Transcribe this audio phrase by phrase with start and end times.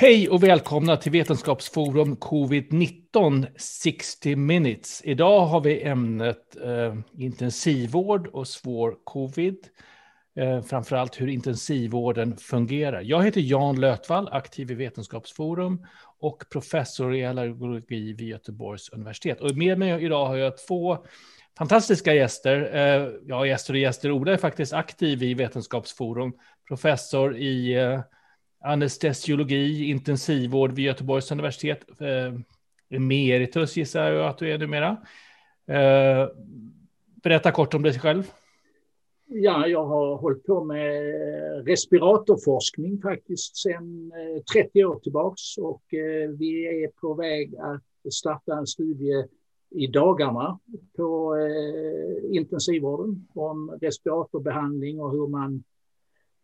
[0.00, 5.02] Hej och välkomna till Vetenskapsforum Covid-19 60 minutes.
[5.04, 9.58] Idag har vi ämnet eh, intensivvård och svår covid.
[10.36, 13.00] Eh, framförallt hur intensivvården fungerar.
[13.00, 15.86] Jag heter Jan Lötvall, aktiv i Vetenskapsforum
[16.18, 19.40] och professor i allergologi vid Göteborgs universitet.
[19.40, 20.98] Och med mig idag har jag två
[21.58, 22.70] fantastiska gäster.
[22.74, 24.10] Eh, ja, gäster och gäster.
[24.10, 26.32] Ola är faktiskt aktiv i Vetenskapsforum,
[26.68, 28.00] professor i eh,
[28.60, 32.00] anestesiologi, intensivvård vid Göteborgs universitet.
[32.00, 32.34] Eh,
[32.88, 34.96] emeritus gissar jag att du är numera.
[35.66, 36.28] Eh,
[37.22, 38.32] berätta kort om dig själv.
[39.30, 41.02] Ja, jag har hållit på med
[41.66, 48.58] respiratorforskning faktiskt sedan eh, 30 år tillbaks och eh, vi är på väg att starta
[48.58, 49.24] en studie
[49.70, 50.58] i dagarna
[50.96, 55.64] på eh, intensivvården om respiratorbehandling och hur man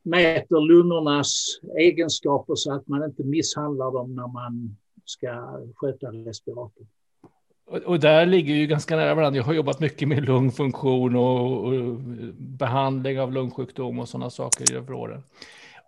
[0.04, 6.86] mäter lungornas egenskaper så att man inte misshandlar dem när man ska sköta respiratorn.
[7.86, 9.36] Och, där ligger ju ganska nära varandra.
[9.36, 11.72] Jag har jobbat mycket med lungfunktion och, och
[12.36, 15.22] behandling av lungsjukdom och sådana saker över åren.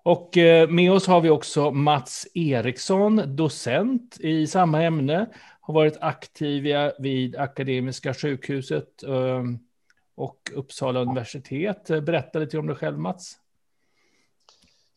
[0.03, 5.27] Och eh, med oss har vi också Mats Eriksson, docent i samma ämne,
[5.61, 6.67] har varit aktiv
[6.99, 9.43] vid Akademiska sjukhuset eh,
[10.15, 11.87] och Uppsala universitet.
[11.87, 13.37] Berätta lite om dig själv, Mats.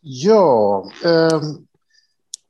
[0.02, 1.42] Ja, eh,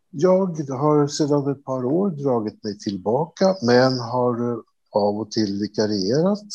[0.10, 4.58] jag har sedan ett par år dragit mig tillbaka, men har eh,
[4.92, 6.48] av och till vikarierat.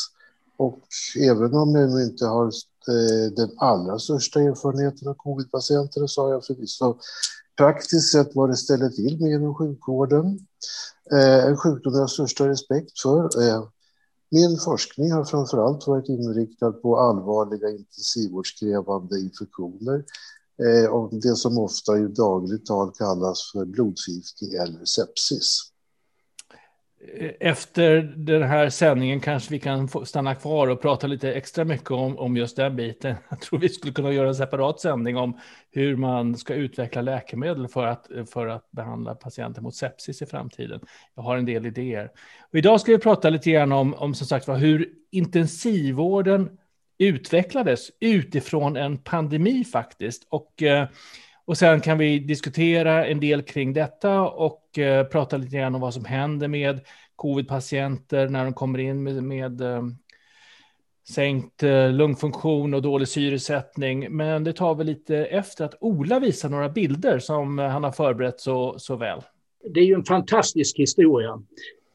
[0.56, 0.81] Och
[1.20, 6.31] även om jag nu inte har eh, den allra största erfarenheten av covidpatienter så har
[6.31, 6.98] jag förvisso
[7.56, 10.47] praktiskt sett vad det ställer till med inom sjukvården.
[11.12, 13.42] Eh, en sjukdom jag har största respekt för.
[13.42, 13.64] Eh,
[14.31, 20.05] min forskning har framför allt varit inriktad på allvarliga intensivvårdskrävande infektioner
[20.58, 25.74] eh, det som ofta i dagligt tal kallas för blodförgiftning eller sepsis.
[27.12, 31.90] Eh, efter den här sändningen kanske vi kan stanna kvar och prata lite extra mycket
[31.90, 33.17] om, om just den biten.
[33.29, 35.39] Jag tror vi skulle kunna göra en separat sändning om
[35.70, 40.80] hur man ska utveckla läkemedel för att, för att behandla patienter mot sepsis i framtiden.
[41.14, 42.11] Jag har en del idéer.
[42.52, 46.50] Och idag ska vi prata lite grann om, om som sagt hur intensivvården
[46.98, 50.27] utvecklades utifrån en pandemi faktiskt.
[50.28, 50.88] Och, eh,
[51.44, 55.80] och sen kan vi diskutera en del kring detta och eh, prata lite grann om
[55.80, 56.80] vad som händer med
[57.16, 59.82] covid-patienter när de kommer in med, med eh,
[61.08, 64.16] sänkt lungfunktion och dålig syresättning.
[64.16, 68.40] Men det tar vi lite efter att Ola visar några bilder som han har förberett
[68.40, 69.22] så, så väl.
[69.70, 71.42] Det är ju en fantastisk historia.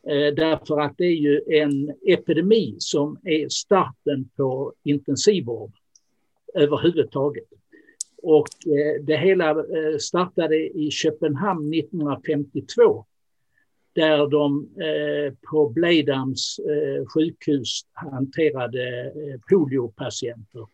[0.07, 5.71] Eh, därför att det är ju en epidemi som är starten på intensivvård
[6.53, 7.43] överhuvudtaget.
[8.21, 13.05] Och eh, det hela eh, startade i Köpenhamn 1952
[13.93, 14.69] där de
[15.51, 16.59] på Bladams
[17.13, 19.13] sjukhus hanterade
[19.49, 20.67] poliopatienter.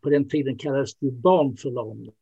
[0.00, 2.12] På den tiden kallades det barnförlamning.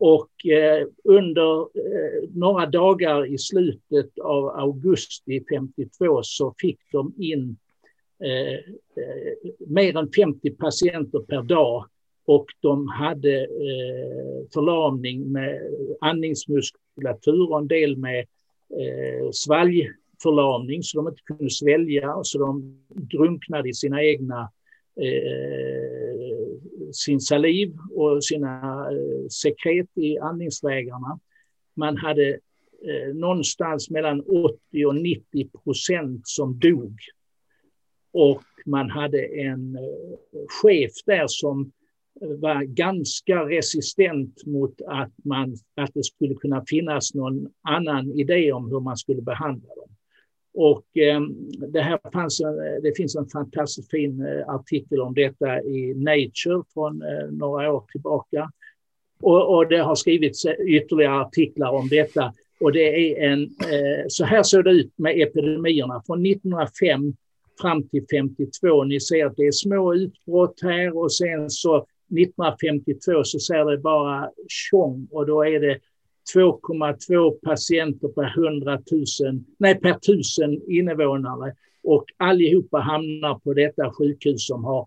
[0.00, 7.56] Och eh, under eh, några dagar i slutet av augusti 52 så fick de in
[8.24, 11.86] eh, eh mer än 50 patienter per dag.
[12.24, 15.60] Och de hade eh, förlamning med
[16.00, 18.18] andningsmuskulatur och en del med
[18.80, 22.14] eh, svalgförlamning så de inte kunde svälja.
[22.22, 24.50] Så de drunknade i sina egna
[26.92, 31.20] sin saliv och sina eh, sekret i andningsvägarna.
[31.76, 32.28] Man hade
[32.84, 36.98] eh, någonstans mellan 80 och 90 procent som dog.
[38.12, 39.82] Och man hade en eh,
[40.62, 41.72] chef där som
[42.20, 48.70] var ganska resistent mot att, man, att det skulle kunna finnas någon annan idé om
[48.70, 49.90] hur man skulle behandla dem.
[50.54, 51.20] Och eh,
[51.68, 52.40] det, här fanns,
[52.82, 57.84] det finns en fantastiskt fin eh, artikel om detta i Nature från eh, några år
[57.92, 58.50] tillbaka.
[59.22, 62.32] Och, och, det har skrivits eh, ytterligare artiklar om detta.
[62.60, 67.14] Och det är en, eh, så här såg det ut med epidemierna från 1905
[67.60, 68.84] fram till 52.
[68.84, 73.78] Ni ser att det är små utbrott här och sen så 1952 så ser det
[73.78, 75.78] bara tjong och då är det
[76.34, 78.78] 2,2 patienter per 100
[79.20, 84.86] 000, nej per 1000 invånare och allihopa hamnar på detta sjukhus som har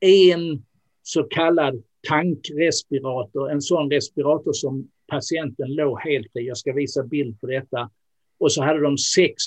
[0.00, 0.64] en
[1.02, 6.40] så kallad tankrespirator, en sån respirator som patienten låg helt i.
[6.40, 7.90] Jag ska visa bild på detta.
[8.38, 9.42] Och så hade de sex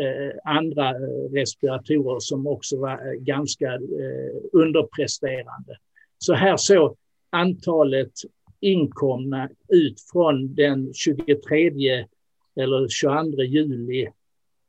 [0.00, 5.78] eh, andra eh, respiratorer som också var eh, ganska eh, underpresterande.
[6.18, 6.96] Så här så
[7.30, 8.12] antalet
[8.64, 12.06] inkomna ut från den 23
[12.56, 14.08] eller 22 juli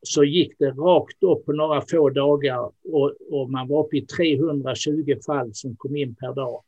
[0.02, 4.02] så gick det rakt upp på några få dagar och, och, man var uppe i
[4.02, 6.64] 320 fall som kom in per dag.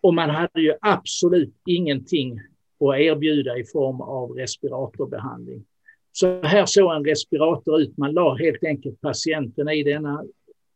[0.00, 2.40] Och man hade ju absolut ingenting
[2.80, 5.64] att erbjuda i form av respiratorbehandling.
[6.12, 7.96] Så här såg en respirator ut.
[7.96, 10.24] Man la helt enkelt patienten i denna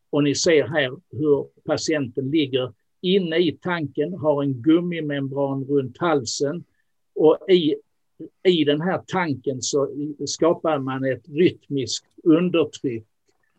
[0.09, 6.63] och ni ser här hur patienten ligger inne i tanken, har en gummimembran runt halsen.
[7.15, 7.75] Och i,
[8.47, 9.89] i den här tanken så
[10.25, 13.05] skapade man ett rytmiskt undertryck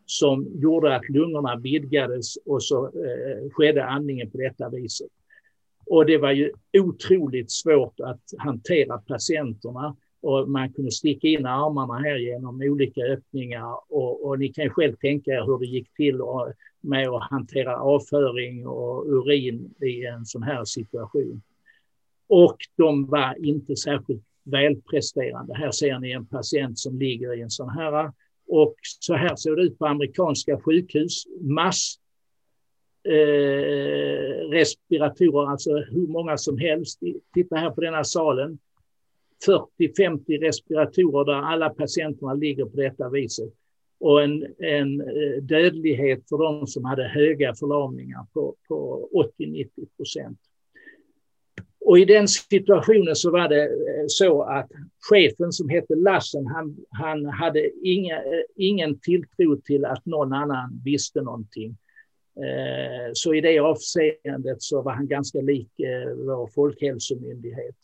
[0.06, 5.11] som gjorde att lungorna vidgades och så eh, skedde andningen på detta viset.
[5.87, 9.97] Och det var ju otroligt svårt att hantera patienterna.
[10.21, 13.93] Och man kunde sticka in armarna här genom olika öppningar.
[13.93, 16.21] Och, och ni kan ju själv tänka er hur det gick till
[16.82, 21.43] med att hantera avföring och urin i en sån här situation.
[22.29, 25.55] Och de var inte särskilt välpresterande.
[25.55, 28.12] Här ser ni en patient som ligger i en sån här
[28.49, 31.25] och så här ser det ut på amerikanska sjukhus.
[31.40, 31.99] Mass
[33.05, 37.00] eh, respiratorer, alltså hur många som helst.
[37.34, 38.58] Titta här på denna salen.
[39.79, 43.52] 40-50 respiratorer där alla patienterna ligger på detta viset.
[44.02, 49.08] Och en, en eh, dödlighet för de som hade höga förlamningar på, på
[49.38, 50.38] 80-90 procent.
[51.81, 54.70] Och i den situationen så var det eh, så att
[55.10, 60.81] chefen som hette Lassen, han, han hade inga, eh, ingen tilltro till att någon annan
[60.84, 61.76] visste någonting.
[63.12, 65.70] Så i det avseendet så var han ganska lik
[66.16, 67.76] vår folkhälsomyndighet.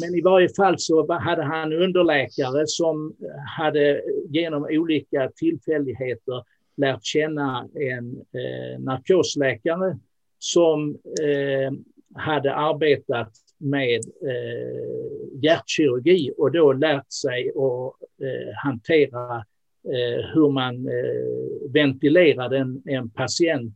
[0.00, 6.44] Men i varje fall så hade han underläkare som eh, hade genom olika tillfälligheter
[6.76, 9.98] lärt känna en eh, narkosläkare
[10.38, 11.72] som eh,
[12.14, 19.36] hade arbetat med eh, hjärtkirurgi och då lärt sig att eh, hantera
[19.84, 23.74] eh, hur man eh, ventilerade en, en patient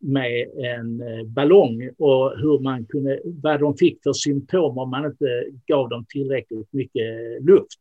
[0.00, 5.06] med en eh, ballong och hur man kunde, vad de fick för symptom om man
[5.06, 7.78] inte gav dem tillräckligt mycket luft.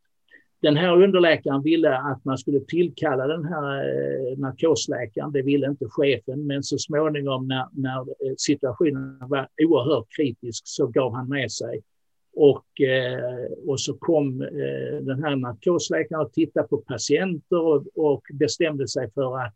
[0.61, 5.31] Den här underläkaren ville att man skulle tillkalla den här eh, narkosläkaren.
[5.31, 10.87] Det ville inte chefen, men så småningom när, när eh, situationen var oerhört kritisk så
[10.87, 11.81] gav han med sig.
[12.35, 12.65] Och,
[13.67, 14.39] och så kom
[15.01, 19.53] den här narkosläkaren och tittade på patienter och, och bestämde sig för att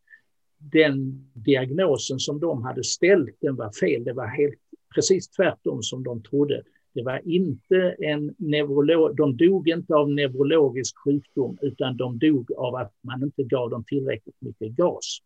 [0.71, 4.03] den diagnosen som de hade ställt, den var fel.
[4.03, 4.59] Det var helt
[4.95, 6.63] precis tvärtom som de trodde.
[6.93, 12.75] Det var inte en neurolog, de dog inte av neurologisk sjukdom utan de dog av
[12.75, 15.19] att man inte gav dem tillräckligt mycket gas.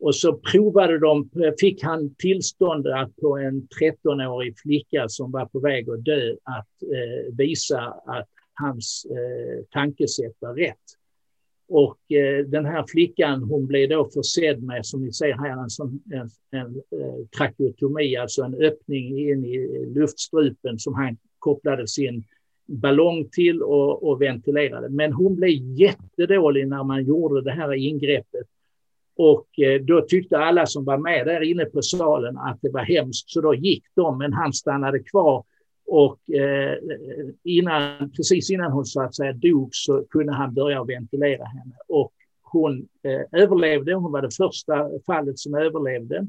[0.00, 5.60] Och så provade de, fick han tillstånd att på en 13-årig flicka som var på
[5.60, 10.99] väg att dö att eh, visa att hans eh, tankesätt var rätt.
[11.72, 15.70] Och eh, den här flickan hon blev då försedd med, som ni ser här, en,
[15.70, 16.28] sån, en,
[16.60, 16.66] en
[17.00, 22.24] eh, trakeotomi, alltså en öppning in i luftstrupen som han kopplade sin
[22.66, 24.88] ballong till och, och ventilerade.
[24.88, 28.46] Men hon blev jättedålig när man gjorde det här ingreppet.
[29.16, 32.82] Och eh, då tyckte alla som var med där inne på salen att det var
[32.82, 35.44] hemskt, så då gick de, men han stannade kvar
[35.90, 36.78] och eh,
[37.44, 41.74] innan, precis innan hon så att säga dog så kunde han börja ventilera henne.
[41.88, 46.26] Och hon eh, överlevde, hon var det första fallet som överlevde.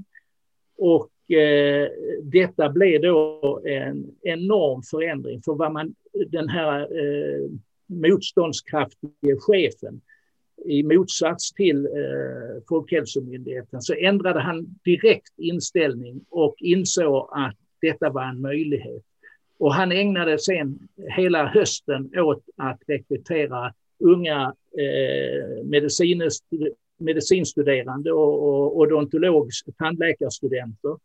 [0.77, 1.89] Och eh,
[2.23, 5.95] detta blev då en enorm förändring för vad man,
[6.27, 7.49] den här eh,
[7.87, 10.01] motståndskraftige chefen,
[10.65, 18.23] i motsats till eh, Folkhälsomyndigheten, så ändrade han direkt inställning och insåg att detta var
[18.23, 19.03] en möjlighet.
[19.61, 20.79] Och han ägnade sen
[21.17, 25.63] hela hösten åt att rekrytera unga eh,
[26.97, 30.97] medicinstuderande och, och odontolog tandläkarstudenter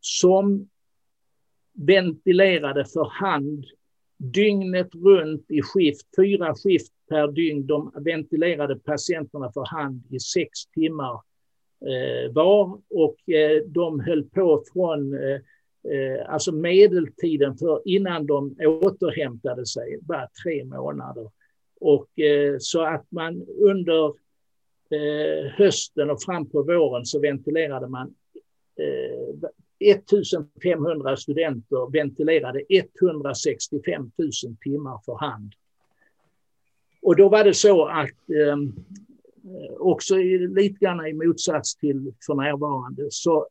[0.00, 0.68] som
[1.72, 3.64] ventilerade för hand
[4.16, 7.66] dygnet runt i skift, fyra skift per dygn.
[7.66, 11.20] De ventilerade patienterna för hand i sex timmar
[11.80, 15.40] eh, var och eh, de höll på från eh,
[15.92, 21.30] Eh, alltså medeltiden för innan de återhämtade sig var tre månader.
[21.80, 24.06] Och eh, så att man under
[24.90, 28.14] eh, hösten och fram på våren så ventilerade man
[28.78, 35.52] eh, 1500 studenter ventilerade 165 000 timmar för hand.
[37.02, 38.56] Och då var det så att eh,
[39.78, 43.46] också lite grann i motsats till för närvarande så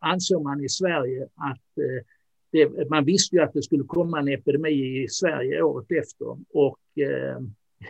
[0.00, 2.04] ansåg man i Sverige att eh,
[2.52, 6.78] det, man visste ju att det skulle komma en epidemi i Sverige året efter och
[6.98, 7.38] eh,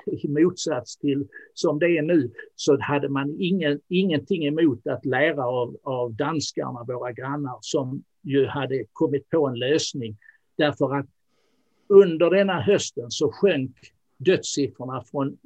[0.07, 5.47] i motsats till som det är nu så hade man ingen, ingenting emot att lära
[5.47, 10.17] av, av danskarna, våra grannar, som ju hade kommit på en lösning.
[10.57, 11.07] Därför att
[11.89, 13.77] under denna hösten så sjönk
[14.17, 15.39] dödssiffrorna från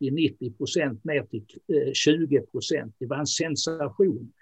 [0.00, 2.94] 80-90 procent ner till eh, 20 procent.
[2.98, 4.32] Det var en sensation.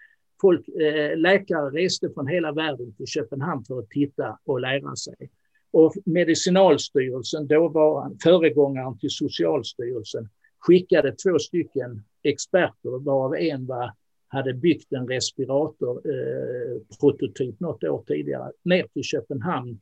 [0.40, 5.30] Folk, eh, läkare reste från hela världen till Köpenhamn för att titta och lära sig.
[5.70, 10.28] Och Medicinalstyrelsen, då var föregångaren till Socialstyrelsen,
[10.59, 13.92] skickade två stycken experter, varav en var,
[14.28, 19.80] hade byggt en respiratorprototyp eh, något år tidigare, ner till Köpenhamn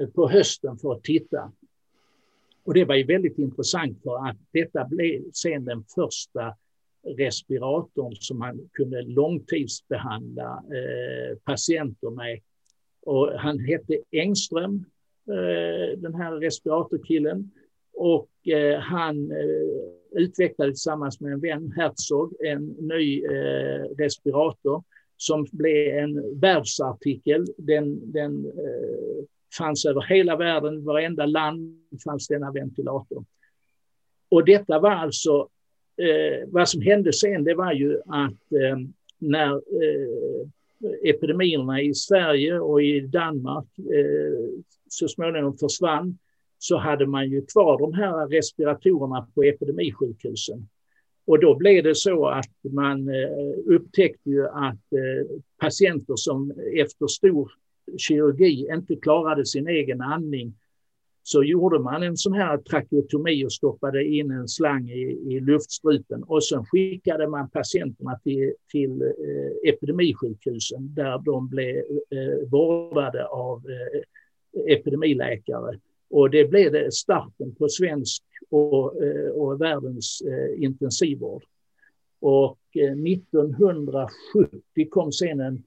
[0.00, 1.52] eh, på hösten för att titta.
[2.64, 6.54] Och det var ju väldigt intressant för att detta blev sen den första
[7.18, 12.40] respiratorn som han kunde långtidsbehandla eh, patienter med.
[13.02, 14.84] Och han hette Engström,
[15.30, 17.50] eh, den här respiratorkillen.
[17.92, 24.82] Och eh, han eh, utvecklade tillsammans med en vän, Herzog, en ny eh, respirator
[25.16, 27.46] som blev en världsartikel.
[27.58, 29.24] Den, den eh,
[29.58, 33.24] fanns över hela världen, varenda land fanns denna ventilator.
[34.28, 35.48] Och detta var alltså
[35.96, 38.78] eh, vad som hände sen det var ju att eh,
[39.18, 40.48] när eh,
[41.02, 46.18] epidemierna i Sverige och i Danmark eh, så småningom försvann
[46.58, 50.68] så hade man ju kvar de här respiratorerna på epidemisjukhusen.
[51.26, 53.30] Och då blev det så att man eh,
[53.66, 57.52] upptäckte ju att eh, patienter som efter stor
[57.96, 60.54] kirurgi inte klarade sin egen andning
[61.28, 66.22] så gjorde man en sån här trakeotomi och stoppade in en slang i, i luftstrupen
[66.22, 71.76] och sen skickade man patienterna till, till eh, epidemisjukhusen där de blev
[72.10, 74.00] eh, vårdade av eh,
[74.76, 75.80] epidemiläkare.
[76.10, 81.42] Och det blev starten på svensk och, eh, och världens eh, intensivvård.
[82.20, 85.62] Och eh, 1970 kom sen en,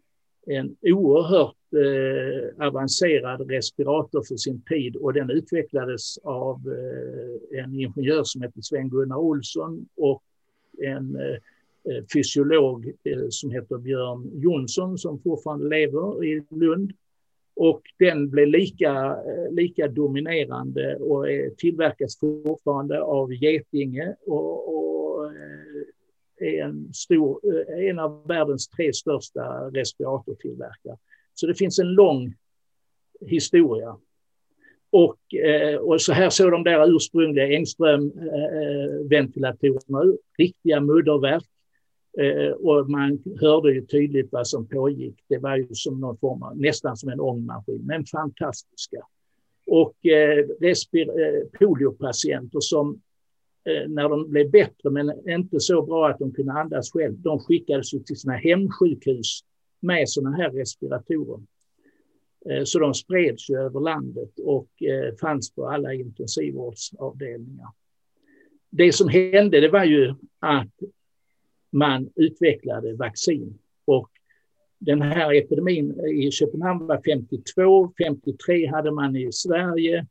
[0.50, 8.24] en oerhört eh, avancerad respirator för sin tid och den utvecklades av eh, en ingenjör
[8.24, 10.24] som heter Sven-Gunnar Olsson och
[10.78, 11.38] en eh,
[11.84, 16.92] eh fysiolog eh, som heter Björn Jonsson som fortfarande lever i Lund.
[17.56, 25.26] Och den blev lika, eh, lika dominerande och eh, tillverkas fortfarande av Getinge och, och
[25.26, 25.84] eh,
[26.40, 30.98] är en, stor, eh, en av världens tre största respiratortillverkare.
[31.34, 32.36] Så det finns en lång
[33.26, 33.98] historia.
[34.92, 41.46] Och, eh, och så här såg de där ursprungliga Engström-ventilatorerna eh, ut, riktiga mudderverk.
[42.60, 45.16] Och man hörde ju tydligt vad som pågick.
[45.28, 49.06] Det var ju som någon form av, nästan som en ångmaskin, men fantastiska.
[49.70, 50.46] Och eh,
[51.60, 53.02] poliopatienter som
[53.64, 57.40] Eh, när de blev bättre men inte så bra att de kunde andas själv, de
[57.40, 59.40] skickades till sina hemsjukhus
[59.80, 61.44] med sådana här respiratorer.
[62.50, 67.68] Eh, så de spreds ju över landet och eh, fanns på alla intensivvårdsavdelningar.
[68.70, 70.74] Det som hände det var ju att
[71.72, 73.60] man utvecklade vaccin.
[73.86, 74.10] Och
[74.80, 80.06] den här epidemin i Köpenhamn var 52, 53 hade man i Sverige.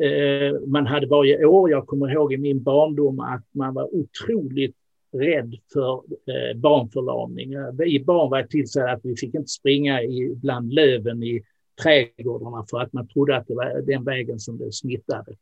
[0.00, 4.76] Eh, man hade varje år, jag kommer ihåg i min barndom att man var otroligt
[5.12, 7.54] rädd för eh, barnförlamning.
[7.78, 11.42] Vi barn var tillsagda att vi fick inte springa i, bland löven i
[11.82, 15.36] trädgårdarna för att man trodde att det var den vägen som det smittade.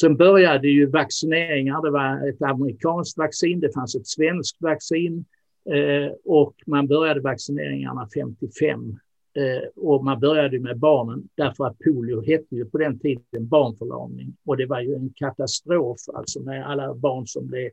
[0.00, 1.82] Sen började ju vaccineringar.
[1.82, 5.24] Det var ett amerikanskt vaccin, det fanns ett svenskt vaccin
[5.70, 8.98] eh, och man började vaccineringarna 55.
[9.38, 14.36] Eh, och man började med barnen därför att polio hette ju på den tiden barnförlamning.
[14.44, 17.70] Och det var ju en katastrof alltså med alla barn som blev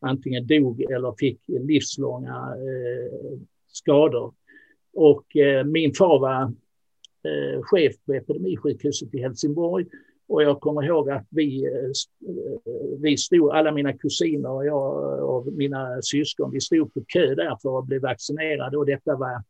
[0.00, 4.34] antingen dog eller fick livslånga eh, skador.
[4.94, 6.42] Och eh, min far var
[7.22, 9.86] eh, chef på epidemisjukhuset i Helsingborg.
[10.28, 11.90] Och jag kommer ihåg att vi, eh,
[12.98, 17.56] vi stod, alla mina kusiner och jag och mina syskon, vi stod på kö där
[17.62, 18.76] för att bli vaccinerade.
[18.76, 19.42] Och detta var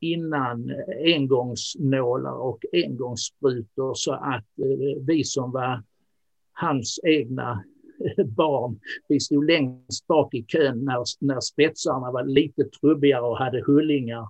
[0.00, 5.82] innan eh, engångsnålar och engångssprutor så att eh, vi som var
[6.52, 7.64] hans egna
[8.04, 8.80] eh, barn.
[9.08, 14.28] Vi stod längst bak i kön när, när spetsarna var lite trubbigare och hade hullingar.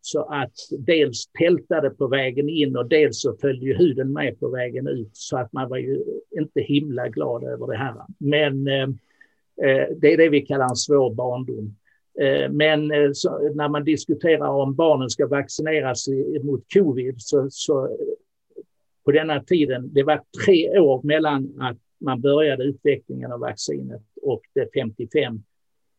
[0.00, 4.48] Så att dels tältade på vägen in och dels så följde ju huden med på
[4.48, 5.10] vägen ut.
[5.12, 6.04] Så att man var ju
[6.38, 7.94] inte himla glad över det här.
[8.18, 8.88] Men eh,
[9.68, 11.76] eh det är det vi kallar en svår barndom.
[12.20, 13.10] Eh, men eh,
[13.54, 16.08] när man diskuterar om barnen ska vaccineras
[16.42, 17.96] mot covid så, så
[19.04, 24.42] på denna tiden, det var tre år mellan att man började utvecklingen av vaccinet och
[24.54, 25.42] det 55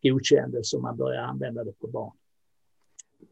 [0.04, 2.14] godkändes som man började använda det på barn.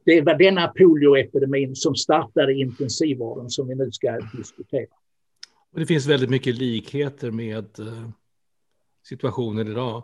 [0.04, 4.96] Det var denna polioepidemin som startade intensivvården som vi nu ska diskutera.
[5.72, 8.10] Och det finns väldigt mycket likheter med eh,
[9.04, 10.04] situationen idag.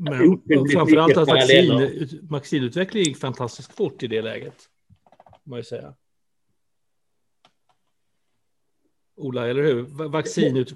[0.00, 0.40] Men
[0.72, 4.54] framförallt att vaccin, vaccinutveckling gick fantastiskt fort i det läget.
[5.44, 5.94] Man ju säga.
[9.16, 10.08] Ola, eller hur?
[10.08, 10.74] Vaccinut,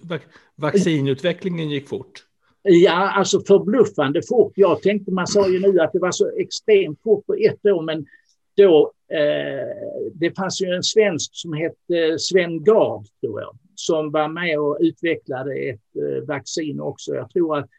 [0.57, 2.25] vaccinutvecklingen gick fort.
[2.62, 4.52] Ja, alltså förbluffande fort.
[4.57, 7.83] Jag tänkte, man sa ju nu att det var så extremt fort på ett år,
[7.83, 8.07] men
[8.57, 14.28] då, eh, det fanns ju en svensk som hette Sven Gard, tror jag, som var
[14.28, 17.14] med och utvecklade ett eh, vaccin också.
[17.14, 17.71] Jag tror att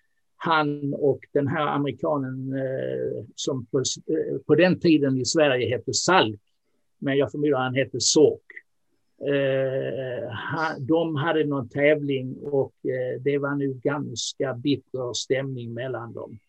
[0.46, 5.94] han och den här amerikanen eh, som på, eh, på, den tiden i Sverige hette
[5.94, 6.40] Salk,
[7.00, 8.42] men jag förmodar han hette Sork.
[9.22, 10.30] Eh,
[10.80, 16.40] de hade någon tävling och eh, det var nu ganska bitter stämning mellan dem.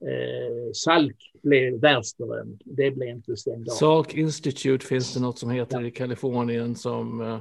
[0.00, 2.62] Eh, Salk blev världsberömd.
[2.64, 5.86] Det blev inte Sten Salk Institute finns det något som heter ja.
[5.86, 7.40] i Kalifornien som eh,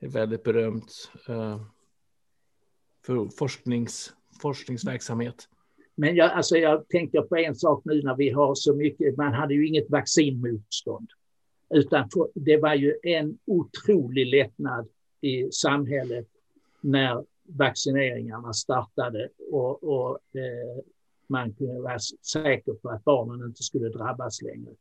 [0.00, 1.10] är väldigt berömt
[3.06, 5.48] för forsknings, forskningsverksamhet.
[5.94, 9.32] Men jag, alltså jag tänker på en sak nu när vi har så mycket, man
[9.32, 11.08] hade ju inget vaccinmotstånd.
[11.70, 14.88] Utan det var ju en otrolig lättnad
[15.20, 16.26] i samhället
[16.80, 20.82] när vaccineringarna startade och, och eh,
[21.26, 21.98] man kunde vara
[22.32, 24.74] säker på att barnen inte skulle drabbas längre.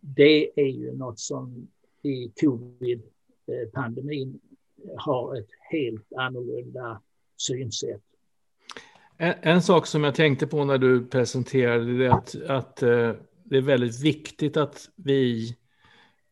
[0.00, 1.68] Det är ju något som
[2.02, 4.40] i covid-pandemin
[4.84, 7.02] eh, har ett helt annorlunda
[7.36, 8.02] synsätt.
[9.18, 13.12] En, en, sak som jag tänkte på när du presenterade det är att, att eh,
[13.44, 15.56] det är väldigt viktigt att vi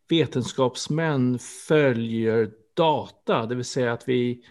[0.09, 1.39] vetenskapsmän
[1.69, 4.45] följer data, det vill säga att vi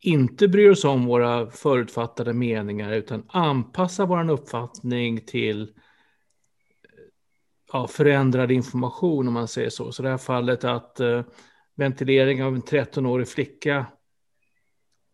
[0.00, 5.72] inte bryr oss om våra förutfattade meningar utan anpassar vår uppfattning till
[7.72, 9.92] ja, förändrad information om man säger så.
[9.92, 11.22] Så i det här fallet att eh,
[11.74, 13.86] ventilering av en 13-årig flicka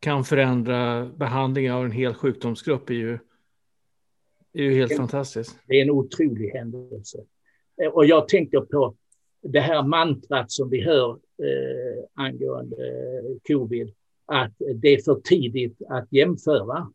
[0.03, 3.19] kan förändra behandlingen av en hel sjukdomsgrupp är ju,
[4.53, 5.59] är ju helt fantastiskt.
[5.67, 7.19] Det är en otrolig händelse.
[7.93, 8.95] Och jag tänker på
[9.43, 12.77] det här mantrat som vi hör eh, angående
[13.47, 13.93] covid,
[14.27, 16.89] att det är för tidigt att jämföra.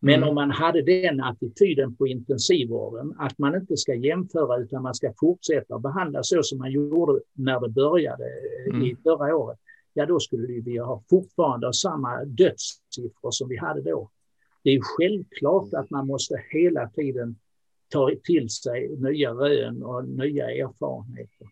[0.00, 0.28] Men mm.
[0.28, 5.12] om man hade den attityden på intensivvården, att man inte ska jämföra utan man ska
[5.20, 8.24] fortsätta behandla så som man gjorde när det började
[8.70, 8.82] mm.
[8.82, 9.58] i förra året,
[9.94, 14.10] ja då skulle vi ha fortfarande samma dödssiffror som vi hade då.
[14.62, 17.36] Det är självklart att man måste hela tiden
[17.88, 21.46] ta till sig nya rön och nya erfarenheter.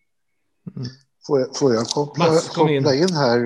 [0.77, 0.89] Mm.
[1.27, 3.43] Får, jag, får jag koppla, koppla in här,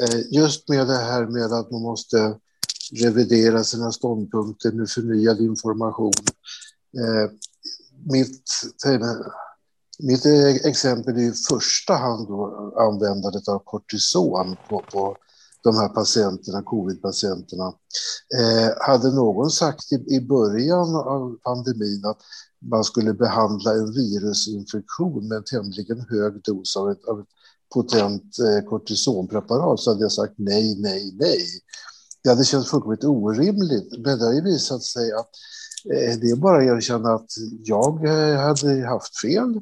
[0.00, 2.38] eh, just med det här med att man måste
[2.92, 6.12] revidera sina ståndpunkter med förnyad information.
[6.98, 7.30] Eh,
[8.12, 8.50] mitt,
[10.02, 10.26] mitt
[10.64, 15.16] exempel är i första hand då användandet av kortison på, på
[15.62, 17.72] de här patienterna, covid-patienterna.
[18.38, 22.18] Eh, hade någon sagt i, i början av pandemin att
[22.70, 27.26] man skulle behandla en virusinfektion med en tämligen hög dos av ett, av ett
[27.74, 31.46] potent eh, kortisonpreparat så hade jag sagt nej, nej, nej.
[32.22, 35.30] Det hade känts fullkomligt orimligt, men det har ju visat sig att
[35.94, 37.30] eh, det är bara att erkänna att
[37.64, 39.60] jag eh, hade haft fel.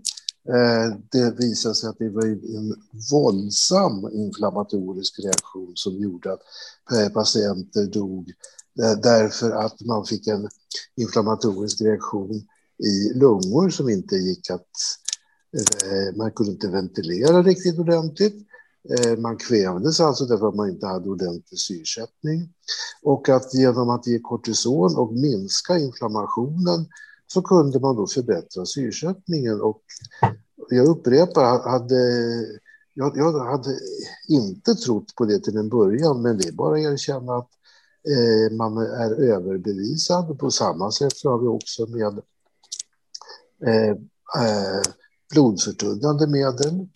[0.49, 2.75] Eh, det visade sig att det var en
[3.11, 6.43] våldsam inflammatorisk reaktion som gjorde att
[6.93, 8.33] eh, patienter dog
[8.83, 10.49] eh, därför att man fick en
[10.97, 12.35] inflammatorisk reaktion
[12.85, 14.71] i lungor som inte gick att...
[16.17, 18.47] Man kunde inte ventilera riktigt ordentligt.
[19.19, 22.55] Man kvävdes alltså därför att man inte hade ordentlig syresättning.
[23.03, 26.87] Och att genom att ge kortison och minska inflammationen
[27.33, 29.61] så kunde man då förbättra syrsättningen.
[29.61, 29.83] Och
[30.69, 32.01] jag upprepar, hade,
[32.95, 33.79] jag, jag hade
[34.29, 37.51] inte trott på det till en början, men det är bara att erkänna att
[38.09, 40.39] eh, man är överbevisad.
[40.39, 42.21] På samma sätt så har vi också med
[43.67, 43.91] eh,
[44.45, 44.83] eh,
[45.35, 46.89] blodförtunnande medel.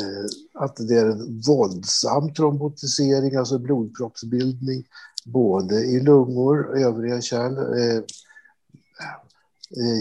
[0.00, 4.84] Eh, att det är en våldsam trombotisering, alltså blodproppsbildning,
[5.24, 8.02] både i lungor, övriga kärl, eh,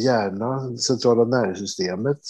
[0.03, 2.21] hjärna, centrala nervsystemet,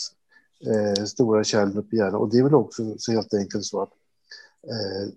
[0.66, 2.22] eh, stora kärlen upp i hjärnan.
[2.22, 3.92] Och det är väl också så helt enkelt så att
[4.68, 5.10] eh,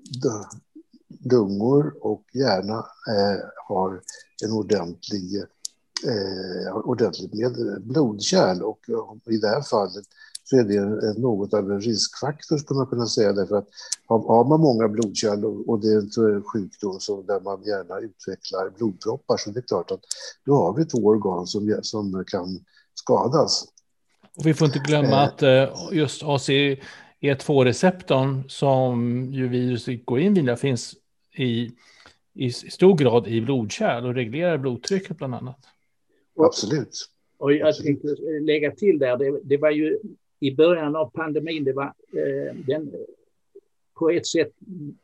[1.31, 2.79] lungor och hjärna
[3.09, 4.01] eh, har
[4.45, 5.45] en ordentlig
[6.07, 8.81] eh, ordentligt med blodkärl och
[9.27, 10.05] i det här fallet
[10.45, 13.69] så är det något av en riskfaktor skulle man kunna säga därför att
[14.09, 19.37] har man många blodkärl och det är en sjukdom som där man gärna utvecklar blodproppar
[19.37, 20.01] så det är klart att
[20.47, 23.65] då har vi två organ som, som kan skadas.
[24.37, 25.23] Och vi får inte glömma eh.
[25.23, 30.95] att eh, just ACE2-receptorn som ju viruset går in via finns
[31.37, 31.71] i,
[32.35, 35.59] i stor grad i blodkärl och reglerar blodtrycket bland annat.
[36.47, 37.09] Absolut.
[37.39, 38.09] Och jag tänkte
[38.41, 39.99] lägga till där, det, det var ju
[40.41, 42.93] i början av pandemin, det var eh, den,
[43.99, 44.53] på ett sätt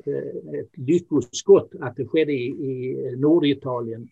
[0.06, 4.08] eh, ett lyckoskott att det skedde i, i Norditalien.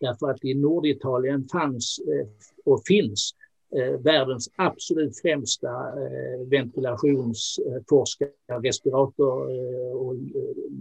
[0.00, 2.26] Därför att i Norditalien fanns eh,
[2.64, 3.34] och finns
[3.76, 8.30] eh, världens absolut främsta eh, ventilationsforskare,
[8.62, 10.16] respirator eh, och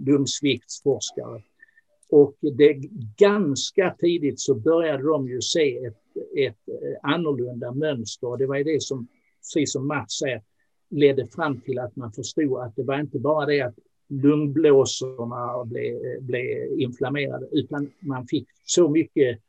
[0.06, 1.42] lungsviktsforskare.
[2.10, 2.74] Och det,
[3.18, 5.98] ganska tidigt så började de ju se ett,
[6.38, 8.28] ett eh, annorlunda mönster.
[8.28, 9.08] Och Det var ju det som
[9.40, 10.42] precis som Mats säger,
[10.90, 13.76] ledde fram till att man förstod att det var inte bara det att
[14.10, 19.40] lungblåsorna blev, blev inflammerade, utan man fick så mycket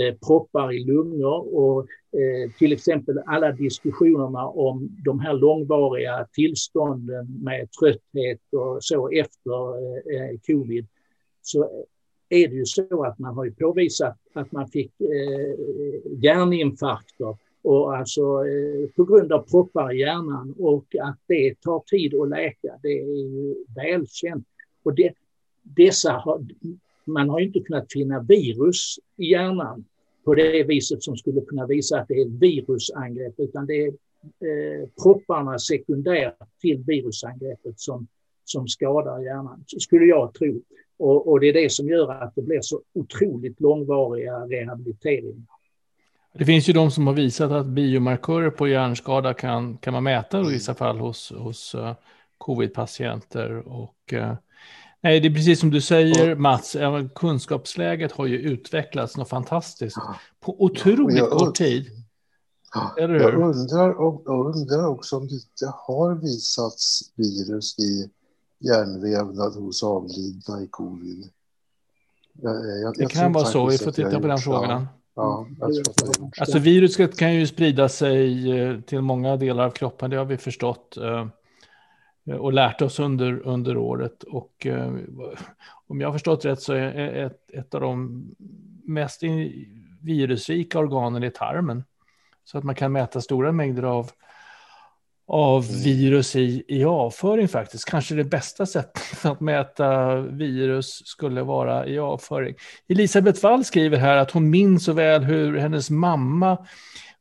[0.00, 1.80] eh, proppar i lungor och
[2.20, 9.76] eh, till exempel alla diskussionerna om de här långvariga tillstånden med trötthet och så efter
[9.76, 10.86] eh, eh covid,
[11.42, 11.86] så
[12.30, 15.54] är det ju så att man har ju påvisat att man fick eh,
[16.22, 22.14] hjärninfarkter och alltså eh, på grund av proppar i hjärnan och att det tar tid
[22.14, 24.46] att läka, det är ju välkänt.
[24.82, 25.12] Och det,
[25.62, 26.46] dessa har,
[27.04, 29.84] man har inte kunnat finna virus i hjärnan
[30.24, 33.88] på det viset som skulle kunna visa att det är ett virusangrepp, utan det är
[33.88, 38.06] eh, propparna sekundärt till virusangreppet som,
[38.44, 40.60] som skadar hjärnan, skulle jag tro.
[41.00, 45.46] Och, och det är det som gör att det blir så otroligt långvariga rehabiliteringar.
[46.34, 50.40] Det finns ju de som har visat att biomarkörer på hjärnskada kan, kan man mäta
[50.40, 51.92] i vissa fall hos, hos uh,
[52.38, 53.68] covid-patienter.
[53.68, 54.32] Och, uh,
[55.00, 56.76] nej, det är precis som du säger Mats,
[57.14, 59.98] kunskapsläget har ju utvecklats något fantastiskt
[60.40, 61.86] på otroligt jag, kort tid.
[62.98, 63.20] Eller hur?
[63.20, 63.86] Jag undrar,
[64.26, 68.10] jag undrar också om det inte har visats virus i
[68.60, 71.30] hjärnvävnad hos avlidna i covid.
[72.32, 74.86] Jag, jag, det kan vara så, vi får titta på den frågan.
[75.14, 75.46] Ja,
[76.40, 80.36] alltså viruset kan ju sprida sig eh, till många delar av kroppen, det har vi
[80.36, 81.26] förstått eh,
[82.36, 84.22] och lärt oss under, under året.
[84.22, 84.94] Och eh,
[85.86, 88.24] om jag har förstått rätt så är ett, ett av de
[88.84, 89.22] mest
[90.00, 91.84] virusrika organen i tarmen.
[92.44, 94.10] Så att man kan mäta stora mängder av
[95.32, 97.84] av virus i, i avföring faktiskt.
[97.84, 102.54] Kanske det bästa sättet att mäta virus skulle vara i avföring.
[102.88, 106.58] Elisabeth Wall skriver här att hon minns så väl hur hennes mamma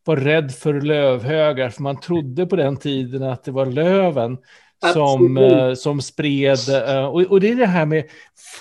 [0.06, 4.38] var rädd för lövhögar, för man trodde på den tiden att det var löven
[4.94, 6.70] som, eh, som spred.
[6.70, 8.04] Eh, och, och, det är det här med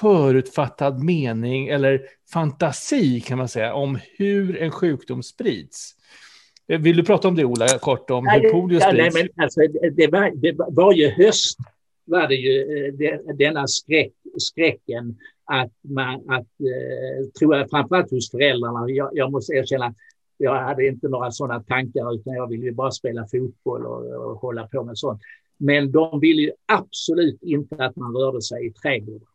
[0.01, 2.01] förutfattad mening eller
[2.33, 5.95] fantasi kan man säga om hur en sjukdom sprids.
[6.69, 8.85] Eh, vill du prata om det, Ola, kort om hur polio sprids?
[8.85, 9.61] Ja, nej, men alltså,
[9.93, 11.59] det var, det, varje höst
[12.05, 18.11] var det ju eh, det, denna skräck, skräcken att man, att, eh, tror jag, framförallt
[18.11, 19.95] hos föräldrarna, jag, jag måste erkänna
[20.39, 24.41] jag hade inte några sådana tankar utan jag ville ju bara spela fotboll och, och
[24.41, 25.21] hålla på med sånt.
[25.57, 29.29] Men de ville ju absolut inte att man rörde sig i trädgården.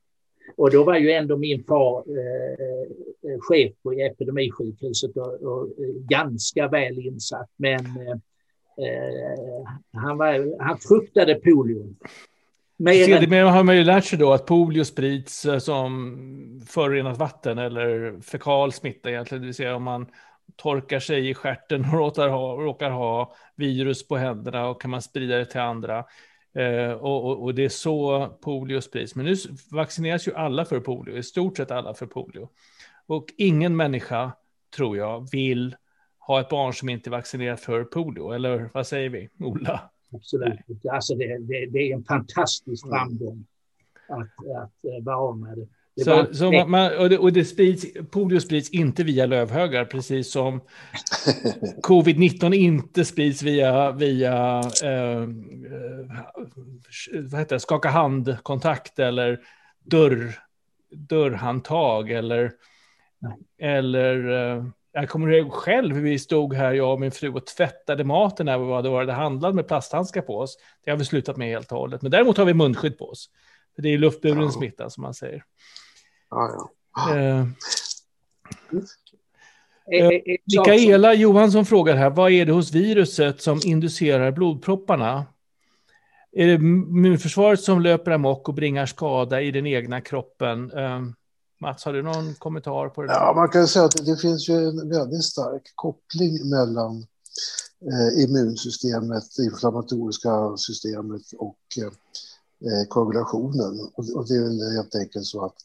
[0.55, 5.69] Och då var ju ändå min far eh, eh, chef på epidemisjukhuset och, och
[6.09, 7.49] ganska väl insatt.
[7.57, 8.17] Men eh,
[9.93, 11.95] han, var, han fruktade polio.
[12.77, 13.47] Mer än...
[13.47, 16.17] har man ju lärt sig då att polio sprids eh, som
[16.67, 20.07] förorenat vatten eller fekal smitta egentligen, det vill säga om man
[20.55, 25.01] torkar sig i skärten och råkar ha, råkar ha virus på händerna och kan man
[25.01, 26.05] sprida det till andra.
[26.55, 29.15] Eh, och, och, och, det är så polio sprids.
[29.15, 29.35] Men nu
[29.71, 32.49] vaccineras ju alla för polio, i stort sett alla för polio.
[33.05, 34.31] Och ingen människa,
[34.75, 35.75] tror jag, vill
[36.19, 38.31] ha ett barn som inte är vaccinerat för polio.
[38.31, 39.89] Eller vad säger vi, Ola?
[40.11, 40.59] Absolut.
[40.91, 43.45] Alltså det, det, det, är en fantastisk framgång
[44.07, 44.19] att,
[44.63, 45.67] att eh, vara med det.
[46.01, 50.61] Så, så man, och, det, och det sprids, polio sprids inte via lövhögar, precis som
[51.83, 55.27] covid-19 inte sprids via, via eh,
[57.13, 59.39] vad heter det, skaka hand-kontakt eller
[59.83, 60.33] dörr,
[60.91, 62.51] dörrhandtag eller,
[63.59, 67.45] eller eh, jag kommer ihåg själv hur vi stod här, jag och min fru, och
[67.45, 70.57] tvättade maten när vi hade varit handlat med plasthandskar på oss.
[70.85, 72.01] Det har vi slutat med helt och hållet.
[72.01, 73.29] Men däremot har vi munskydd på oss.
[73.75, 75.43] För det är luftburen smitta som man säger.
[76.35, 77.15] Ja, ja.
[77.15, 77.45] Eh,
[79.91, 80.09] Eh,
[80.45, 85.25] Mikaela Johansson frågar här, vad är det hos viruset som inducerar blodpropparna?
[86.31, 90.71] Är det immunförsvaret som löper amok och bringar skada i den egna kroppen?
[90.71, 91.01] Eh,
[91.61, 93.07] Mats, har du någon kommentar på det?
[93.07, 93.13] Där?
[93.13, 97.05] Ja, man kan säga att det finns ju en väldigt stark koppling mellan
[97.81, 103.79] eh, immunsystemet, det inflammatoriska systemet och eh, koagulationen.
[103.93, 105.55] Och, och, det är helt enkelt så att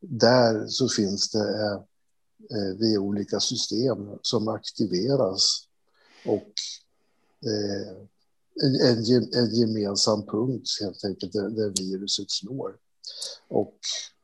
[0.00, 1.74] där så finns det eh,
[2.58, 5.68] eh, via olika system som aktiveras
[6.26, 6.52] och
[7.46, 7.96] eh,
[8.62, 12.76] en, en, en gemensam punkt helt enkelt där, där viruset slår
[13.48, 13.78] och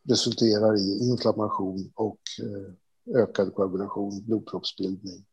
[0.09, 5.25] resulterar i inflammation och eh, ökad koagulation, blodproppsbildning.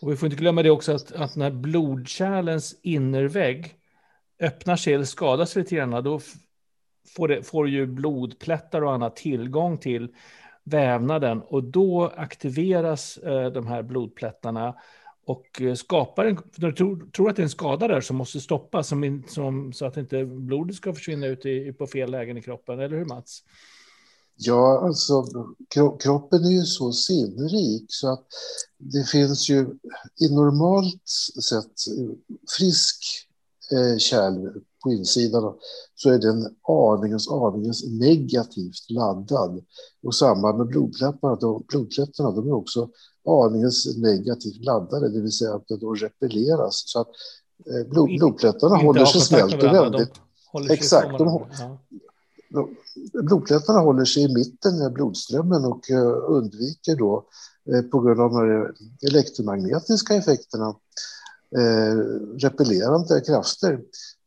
[0.00, 3.74] Och vi får inte glömma det också att, att när blodkärlens innervägg
[4.40, 6.20] öppnar sig eller skadas lite grann, då
[7.16, 10.08] får, det, får ju blodplättar och annat tillgång till
[10.64, 14.74] vävnaden och då aktiveras eh, de här blodplättarna
[15.26, 18.16] och eh, skapar en, när du tror, tror, att det är en skada där som
[18.16, 22.36] måste stoppas som, som, så att inte blodet ska försvinna ut i, på fel lägen
[22.36, 23.42] i kroppen, eller hur Mats?
[24.38, 25.24] Ja, alltså
[26.00, 28.26] kroppen är ju så sinnrik så att
[28.78, 29.60] det finns ju
[30.20, 31.08] i normalt
[31.48, 31.94] sett
[32.58, 33.04] frisk
[33.72, 35.54] eh, kärl på insidan
[35.94, 39.64] så är den aningens, aningens negativt laddad.
[40.02, 41.64] Och samma med blodplättarna, de,
[42.18, 42.88] de är också
[43.28, 46.82] aningens negativt laddade, det vill säga att de repelleras.
[46.86, 47.08] Så att
[47.66, 50.12] eh, blod, blodplättarna håller sig snällt och väldigt...
[50.70, 51.18] Exakt.
[51.18, 51.46] De,
[53.22, 57.24] blodplättarna håller sig i mitten av blodströmmen och uh, undviker då
[57.72, 58.74] uh, på grund av de
[59.08, 60.74] elektromagnetiska effekterna
[61.58, 61.98] uh,
[62.38, 63.80] repellerande krafter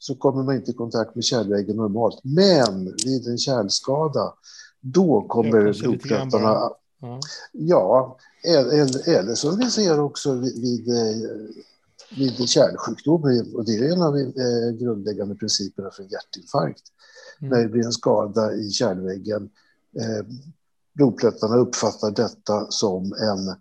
[0.09, 2.19] så kommer man inte i kontakt med kärlväggen normalt.
[2.23, 4.33] Men vid en kärlskada,
[4.81, 6.71] då kommer blodplättarna...
[7.01, 7.19] Ja,
[7.51, 11.29] ja eller, eller som vi ser också vid, vid, eh,
[12.17, 13.23] vid kärlsjukdom,
[13.55, 16.83] och det är en av de eh, grundläggande principerna för hjärtinfarkt.
[17.41, 17.51] Mm.
[17.51, 19.49] När det blir en skada i kärlväggen,
[19.99, 20.25] eh,
[20.93, 23.55] blodplättarna uppfattar detta som en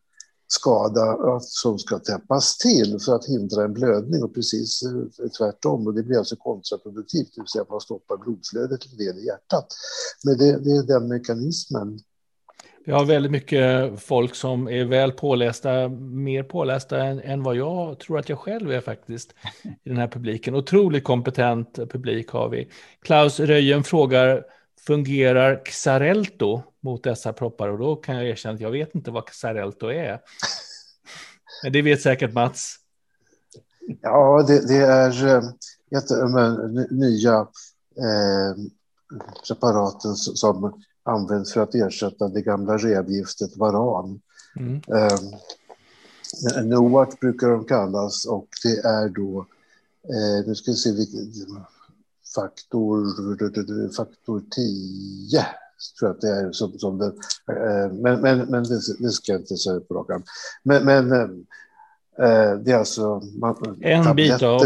[0.48, 5.86] skada som ska täppas till för att hindra en blödning och precis eh, tvärtom.
[5.86, 9.26] Och det blir alltså kontraproduktivt, det vill säga att man stoppar blodflödet till del i
[9.26, 9.66] hjärtat.
[10.24, 11.98] Men det, det är den mekanismen.
[12.88, 17.98] Vi har väldigt mycket folk som är väl pålästa, mer pålästa än, än, vad jag
[17.98, 19.34] tror att jag själv är faktiskt
[19.84, 20.54] i den här publiken.
[20.54, 22.68] Otroligt kompetent publik har vi.
[23.02, 24.44] Klaus Röjen frågar,
[24.86, 27.68] fungerar Xarelto mot dessa proppar?
[27.68, 30.20] Och då kan jag erkänna att jag vet inte vad Xarelto är.
[31.62, 32.76] Men det vet säkert Mats.
[34.02, 35.42] Ja, det, det är eh,
[35.98, 37.46] ett nya
[37.96, 38.56] eh,
[39.48, 44.20] preparaten som används för att ersätta det gamla revgiftet varan.
[44.56, 44.74] Mm.
[44.76, 45.18] Eh,
[46.64, 49.46] NOAC brukar de kallas och det är då,
[50.02, 51.32] eh, nu ska vi se vilken,
[52.40, 54.42] faktor, faktor
[55.30, 55.46] 10
[55.98, 59.32] tror jag att det är som, som det, eh, men, men, men det, det ska
[59.32, 60.22] jag inte säga på rak
[60.62, 61.12] Men, men
[62.18, 63.22] eh, det är alltså...
[63.40, 64.60] Man, en bit av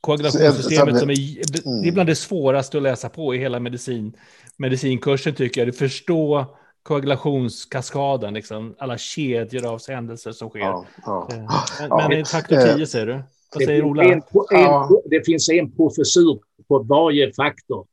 [0.00, 1.82] koagulationssystemet som är, mm.
[1.82, 4.16] det är bland det svåraste att läsa på i hela medicin,
[4.56, 5.68] medicinkursen tycker jag.
[5.68, 6.44] Du förstår
[6.82, 10.60] koagulationskaskaden, liksom, alla kedjor av händelser som sker.
[10.60, 11.28] Ja, ja.
[11.32, 13.22] Eh, men, ja, men faktor 10 säger du?
[13.54, 14.04] Vad säger Ola?
[14.04, 17.86] En, en, det finns en professur på varje faktor.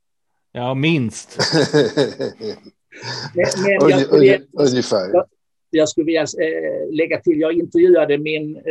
[0.52, 1.38] Ja, minst.
[3.34, 5.12] men, men jag, skulle, Ungefär.
[5.12, 5.24] Jag,
[5.70, 8.62] jag skulle vilja äh, lägga till, jag intervjuade min äh,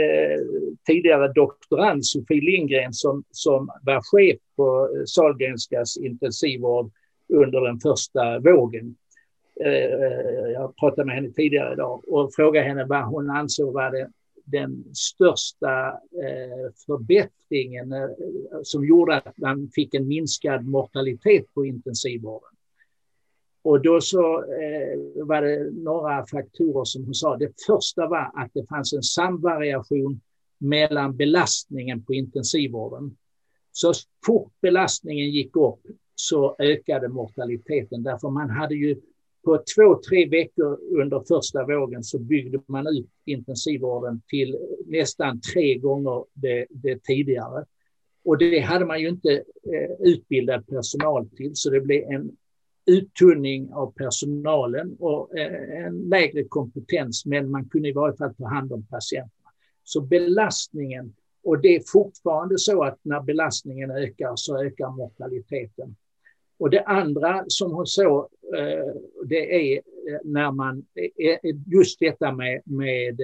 [0.87, 6.91] tidigare doktorand Sofie Lindgren som, som var chef på äh, Sahlgrenskas intensivvård
[7.33, 8.95] under den första vågen.
[10.53, 14.09] Jag pratade med henne tidigare idag och frågade henne vad hon ansåg var det
[14.43, 18.09] den största eh, förbättringen eh,
[18.63, 22.49] som gjorde att man fick en minskad mortalitet på intensivvården.
[23.61, 27.37] Och då så eh, var det några faktorer som hon sa.
[27.37, 30.21] Det första var att det fanns en samvariation
[30.57, 33.17] mellan belastningen på intensivvården.
[33.71, 33.93] Så
[34.25, 35.79] fort belastningen gick upp
[36.15, 39.01] så ökade mortaliteten därför man hade ju
[39.45, 45.77] på två, tre veckor under första vågen så byggde man ut intensivvården till nästan tre
[45.77, 47.65] gånger det, det tidigare.
[48.25, 49.33] Och det hade man ju inte
[49.73, 52.31] eh, utbildad personal till, så det blev en
[52.85, 58.47] uttunning av personalen och eh, en lägre kompetens, men man kunde i varje fall ta
[58.47, 59.49] hand om patienterna.
[59.83, 65.95] Så belastningen, och det är fortfarande så att när belastningen ökar så ökar mortaliteten.
[66.59, 68.93] Och det andra som hon såg, Eh,
[69.25, 73.19] det är eh, när man, eh, just detta med, med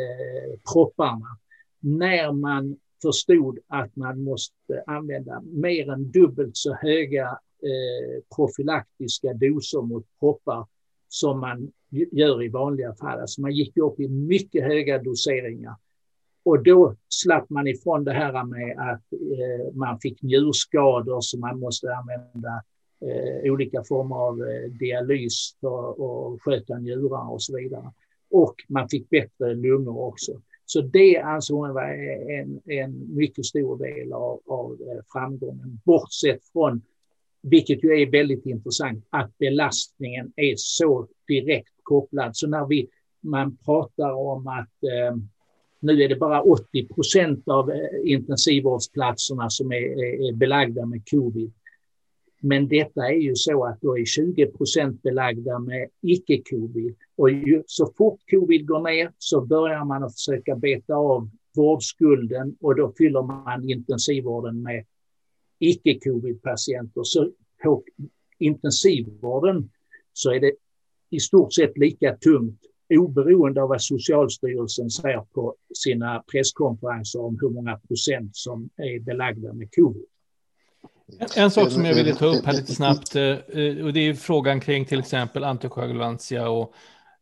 [0.74, 1.38] propparna,
[1.80, 7.40] när man förstod att man måste använda mer än dubbelt så höga
[8.36, 10.68] profylaktiska doser mot proppar
[11.08, 13.20] som man gör i vanliga fall.
[13.20, 15.76] Alltså man gick upp i mycket höga doseringar.
[16.44, 19.04] Och då slapp man ifrån det här med att
[19.76, 22.64] man fick njurskador så man måste använda
[23.02, 27.92] eh, olika former av eh, dialys för att sköta njurar och så vidare.
[28.32, 30.42] Och man fick bättre lungor också.
[30.66, 31.84] Så det ansåg hon var
[32.40, 35.80] en, en mycket stor del av, av eh, framgången.
[35.86, 36.82] Bortsett från,
[37.42, 42.38] vilket ju är väldigt intressant, att belastningen är så direkt kopplad.
[42.38, 42.90] Så när vi,
[43.22, 45.18] man pratar om att eh,
[45.80, 51.52] nu är det bara 80 procent av eh, intensivvårdsplatserna som är, är belagda med covid.
[52.40, 56.96] Men detta är ju så att då är 20 procent belagda med icke-covid.
[57.16, 62.56] Och ju, så fort covid går ner så börjar man att försöka beta av vårdskulden
[62.60, 64.86] och då fyller man intensivvården med
[65.60, 67.04] icke-covid-patienter.
[67.04, 67.32] Så
[67.64, 67.84] på
[68.38, 69.70] intensivvården
[70.14, 70.54] så är det
[71.10, 77.50] i stort sett lika tungt oberoende av vad Socialstyrelsen säger på sina presskonferenser om hur
[77.50, 80.06] många procent som är belagda med covid.
[81.36, 84.14] En, sak som jag ville ta upp här lite snabbt, eh, eh, och det är
[84.14, 86.74] frågan kring till exempel antikoagulantia och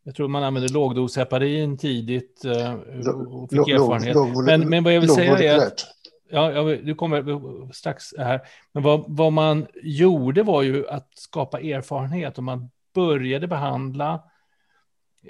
[0.03, 4.17] jag tror man använde lågdos-heparin tidigt eh, och fick erfarenhet.
[4.45, 5.85] Men, men vad jag vill säga är att,
[6.29, 8.41] ja, du kommer strax här,
[8.73, 14.23] men vad, vad man gjorde var ju att skapa erfarenhet och man började behandla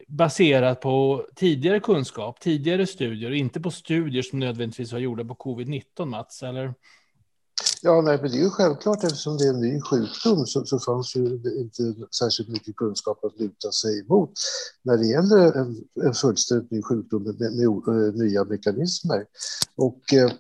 [0.08, 6.06] baserat på tidigare kunskap, tidigare studier, inte på studier som nödvändigtvis var gjorda på covid-19,
[6.06, 6.74] Mats, eller?
[7.82, 10.80] Ja, nej, men det är ju självklart eftersom det är en ny sjukdom så, så
[10.80, 14.32] fanns ju inte särskilt mycket kunskap att luta sig emot
[14.84, 15.76] när det gäller en,
[16.06, 19.26] en fullständigt ny sjukdom med, med, med eh, nya mekanismer.
[19.76, 20.32] Och eh,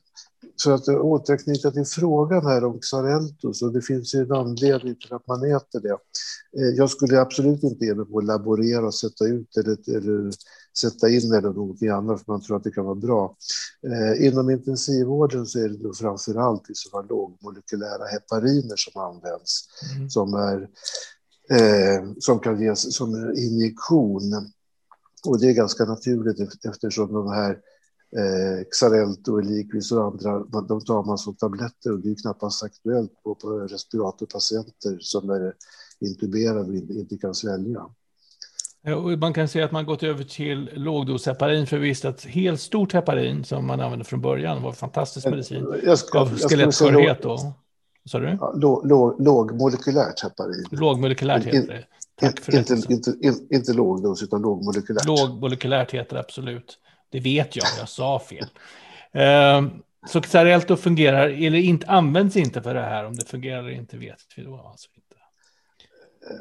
[0.64, 5.14] för att återknyta till frågan här om Xarelto, så det finns ju en anledning till
[5.14, 5.98] att man äter det.
[6.60, 10.32] Eh, jag skulle absolut inte ge mig på att laborera och sätta ut eller, eller
[10.78, 13.36] sätta in eller någonting annat för man tror att det kan vara bra.
[13.88, 19.68] Eh, inom intensivvården så är det då framför allt i sådana lågmolekylära hepariner som används
[19.96, 20.10] mm.
[20.10, 20.70] som, är,
[21.52, 24.52] eh, som kan ges som injektion.
[25.28, 27.58] Och det är ganska naturligt eftersom de här
[28.16, 33.24] eh, Xarelto, Eliquis och andra, de tar man som tabletter och det är knappast aktuellt
[33.24, 35.54] på, på respiratorpatienter som är
[36.00, 37.86] intuberade och inte kan svälja.
[39.20, 43.44] Man kan säga att man gått över till lågdos-heparin för visst att helt stort heparin
[43.44, 45.66] som man använde från början var fantastisk medicin.
[45.84, 47.54] Jag ska, Gav skelettskörhet då.
[48.06, 48.38] Sa du?
[49.24, 50.66] Lågmolekylärt heparin.
[50.72, 51.86] Lågmolekylärt heter det.
[52.20, 52.74] Tack för inte.
[52.74, 55.06] Inte, inte, inte lågdos utan lågmolekylärt.
[55.06, 56.80] Lågmolekylärt heter det absolut.
[57.10, 58.46] Det vet jag, jag sa fel.
[59.16, 59.70] Uh,
[60.08, 63.06] så Xarelto fungerar, eller inte, används inte för det här.
[63.06, 65.08] Om det fungerar eller inte vet vi då alltså inte.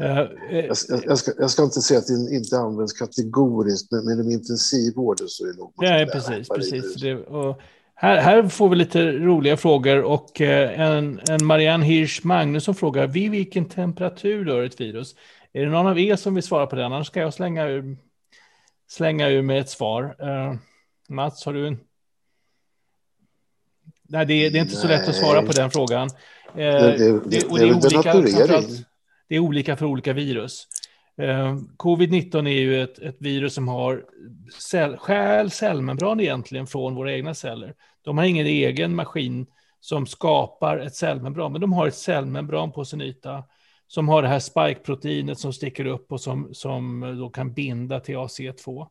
[0.05, 0.09] Uh,
[0.50, 0.64] jag,
[1.05, 5.44] jag, ska, jag, ska, inte säga att det inte används kategoriskt, men inom intensivvården så
[5.44, 5.72] är det nog...
[5.76, 6.94] Nej, precis, precis.
[6.94, 7.61] Det, och
[7.98, 13.07] här, här, får vi lite roliga frågor och eh, en, en Marianne Hirsch Magnusson frågar
[13.07, 15.14] vid vilken temperatur dör ett virus?
[15.52, 16.87] Är det någon av er som vill svara på det?
[16.87, 17.96] Annars ska jag slänga ur
[18.88, 20.16] slänga ur med ett svar.
[20.22, 20.55] Uh,
[21.09, 21.79] Mats, har du en?
[24.09, 24.83] Nej, det är, det är inte Nej.
[24.83, 26.09] så lätt att svara på den frågan.
[26.09, 28.12] Uh, det, det, det, och det, är olika,
[29.29, 30.66] det är olika för olika virus.
[31.22, 34.05] Uh, Covid-19 är ju ett, ett, virus som har
[34.59, 37.75] cell, stjäl cellmembran egentligen från våra egna celler.
[38.03, 39.46] De har ingen egen maskin
[39.81, 43.44] som skapar ett cellmembran, men de har ett cellmembran på sin yta
[43.87, 48.16] som har det här spike-proteinet som sticker upp och som, som då kan binda till
[48.16, 48.87] AC2.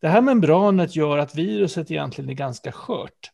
[0.00, 3.30] Det här membranet gör att viruset egentligen är ganska skört.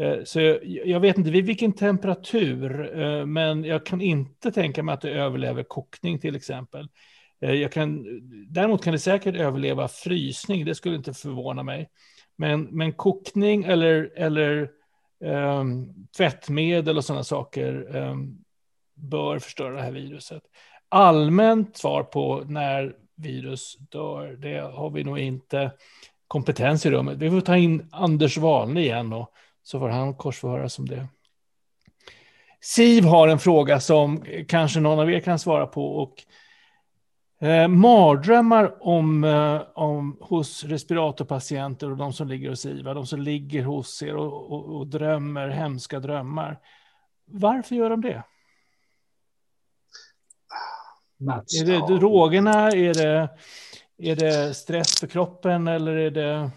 [0.00, 4.92] Eh, så jag vet inte vid vilken temperatur, eh, men jag kan inte tänka mig
[4.92, 6.88] att det överlever kokning till exempel.
[7.40, 8.06] Eh, jag kan,
[8.48, 11.88] däremot kan det säkert överleva frysning, det skulle inte förvåna mig.
[12.36, 14.70] Men, men kokning eller, eller
[15.20, 18.44] um, tvättmedel och sådana saker, um,
[19.02, 20.42] bör förstöra det här viruset.
[20.88, 25.70] Allmänt svar på när virus dör, det har vi nog inte
[26.28, 27.18] kompetens i rummet.
[27.18, 29.32] Vi får ta in Anders Wahlne igen och
[29.62, 31.06] så får han korsförhöras om det.
[32.60, 35.96] Siv har en fråga som kanske någon av er kan svara på.
[35.96, 36.24] Och,
[37.46, 43.20] eh, mardrömmar om, eh, om, hos respiratorpatienter och de som ligger hos IVA, de som
[43.20, 46.58] ligger hos er och, och, och drömmer hemska drömmar.
[47.26, 48.22] Varför gör de det?
[51.22, 51.60] Mats.
[51.60, 52.70] Är det drogerna?
[52.70, 53.28] Är det,
[53.98, 56.50] Är det stress för kroppen eller är det?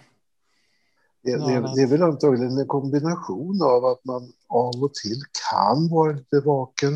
[1.24, 5.89] Det, det, det, är väl antagligen en kombination av att man av och till kan
[5.89, 6.93] vara lite vaken.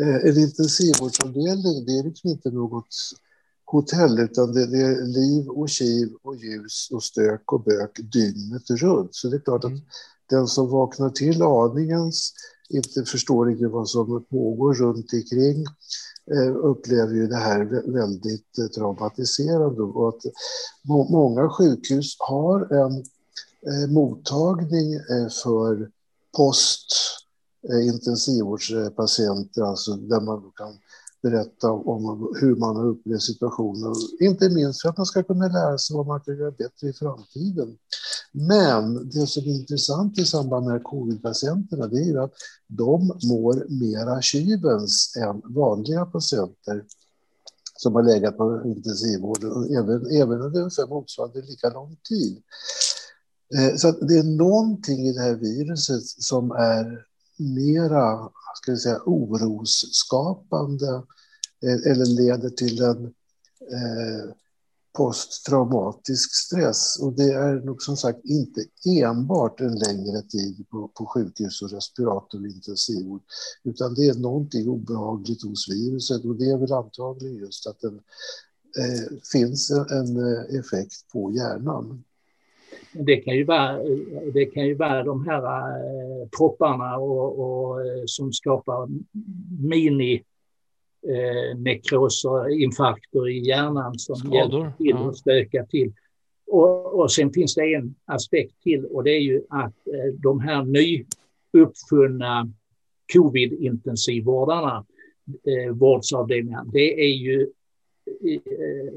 [0.00, 2.94] Eh, en intensivvårdsavdelning, det är liksom inte något
[3.64, 8.70] hotell utan det, det, är liv och kiv och ljus och stök och bök dygnet
[8.70, 9.14] runt.
[9.14, 9.76] Så det är klart mm.
[9.76, 9.82] att
[10.30, 12.32] den som vaknar till aningens
[12.68, 15.64] inte förstår riktigt vad som pågår runt omkring
[16.30, 19.82] Eh, upplever ju det här väldigt eh, traumatiserande.
[19.82, 20.22] Och att
[21.10, 22.92] många sjukhus har en
[23.66, 25.00] eh, mottagning
[25.42, 25.90] för
[26.36, 26.86] post
[27.82, 30.78] intensivvårdspatienter, alltså där man kan
[31.24, 33.94] berätta om hur man har upplevt situationen.
[34.20, 36.92] Inte minst för att man ska kunna lära sig vad man kan göra bättre i
[36.92, 37.76] framtiden.
[38.32, 42.32] Men det som är intressant i samband med covid-patienterna det är ju att
[42.66, 46.84] de mår mera kyvens än vanliga patienter
[47.76, 52.42] som har legat på intensivvården även, även under ungefär motsvarande lika lång tid.
[53.56, 57.06] Eh, så det är någonting i det här viruset som är
[57.36, 61.02] mera ska jag säga, orosskapande
[61.62, 63.04] eh, eller leder till en
[63.72, 64.34] eh,
[64.96, 66.98] posttraumatisk stress.
[67.00, 71.70] Och det är nog som sagt inte enbart en längre tid på, på sjukhus och
[71.70, 73.22] respirator och intensivvård,
[73.62, 77.88] utan det är någonting obehagligt hos viruset och det är väl antagligen just att det
[78.82, 82.04] eh, finns en, en eh, effekt på hjärnan.
[82.92, 83.78] Det kan ju vara,
[84.34, 88.88] det kan ju vara de här eh, propparna och, och, eh, som skapar
[89.68, 90.14] mini
[91.08, 95.08] eh, nekroser, infarkter i hjärnan som Skador, hjälper till ja.
[95.08, 95.92] att stöka till.
[96.46, 100.40] Och, och sen finns det en aspekt till och det är ju att eh, de
[100.40, 102.52] här nyuppfunna
[103.12, 104.86] covid-intensivvårdarna,
[105.26, 107.42] eh, vårdsavdelningar, det är ju
[108.24, 108.92] eh,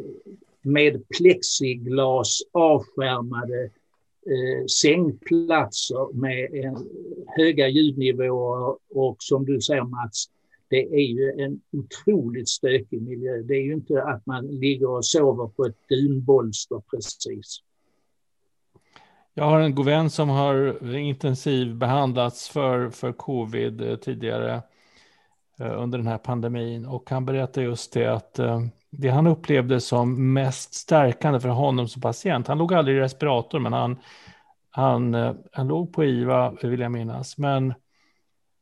[0.67, 6.89] med plexiglas avskärmade eh, sängplatser med en,
[7.37, 10.25] höga ljudnivåer och som du säger Mats,
[10.69, 13.41] det är ju en otroligt stökig miljö.
[13.41, 17.61] Det är ju inte att man ligger och sover på ett dunbolster precis.
[19.33, 24.61] Jag har en god vän som har intensivbehandlats för, för covid eh, tidigare eh,
[25.59, 26.85] Eh, under den här pandemin.
[26.85, 31.87] Och han berättar just det att eh, det han upplevde som mest stärkande för honom
[31.87, 33.97] som patient, han låg aldrig i respirator, men han,
[34.69, 37.73] han, eh, han låg på IVA, vill jag minnas, men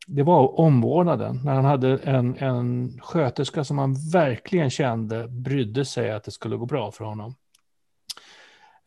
[0.07, 6.11] det var omvårdnaden, när han hade en, en sköterska som han verkligen kände brydde sig
[6.11, 7.35] att det skulle gå bra för honom.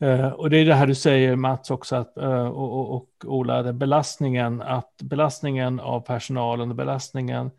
[0.03, 3.09] Uh, och det är det här du säger Mats också, att, uh, och, och, och,
[3.25, 7.51] Ola, belastningen, att belastningen av personalen och belastningen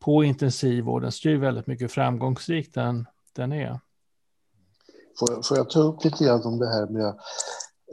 [0.00, 3.80] på intensivvården styr väldigt mycket framgångsrikt den, den är.
[5.18, 7.18] Får, får jag ta upp lite grann om det här med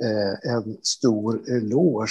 [0.01, 2.07] Eh, en stor eloge.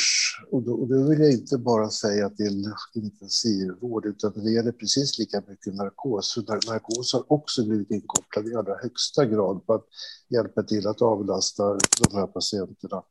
[0.50, 2.64] Och då, och då, vill jag inte bara säga till
[2.94, 6.34] intensivvård, utan det gäller precis lika mycket narkos.
[6.34, 9.84] För narkos har också blivit inkopplad i allra högsta grad på att
[10.28, 13.02] hjälpa till att avlasta de här patienterna.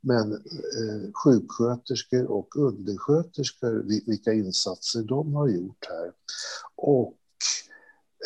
[0.00, 6.12] Men eh, sjuksköterskor och undersköterskor, vilka insatser de har gjort här.
[6.76, 7.14] Och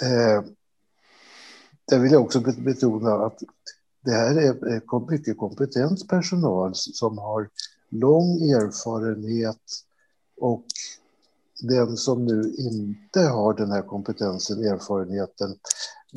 [0.03, 0.45] eh,
[1.89, 3.43] där vill jag också betona att
[4.05, 7.49] det här är mycket kompetent personal som har
[7.91, 9.63] lång erfarenhet
[10.41, 10.65] och
[11.63, 15.51] den som nu inte har den här kompetensen, erfarenheten,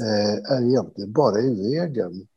[0.01, 2.27] eh, är egentligen bara i vägen.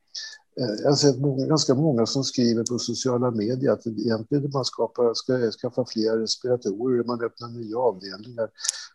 [0.61, 4.65] Eh, jag har sett många, ganska många som skriver på sociala medier att egentligen man
[4.65, 8.49] skapar, ska skaffa fler respiratorer, man öppnar nya avdelningar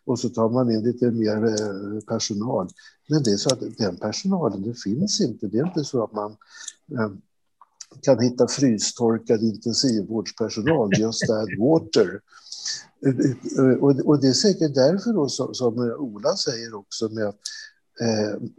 [0.04, 2.68] och så tar man in lite mer eh, personal.
[3.08, 5.46] Men det är så att den personalen, det finns inte.
[5.46, 6.30] Det är inte så att man
[6.92, 7.10] eh,
[8.02, 12.20] kan hitta frystorkad intensivvårdspersonal, just add water.
[14.04, 17.38] Och det är säkert därför då, som Ola säger också med att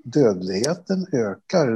[0.03, 1.67] dödligheten ökar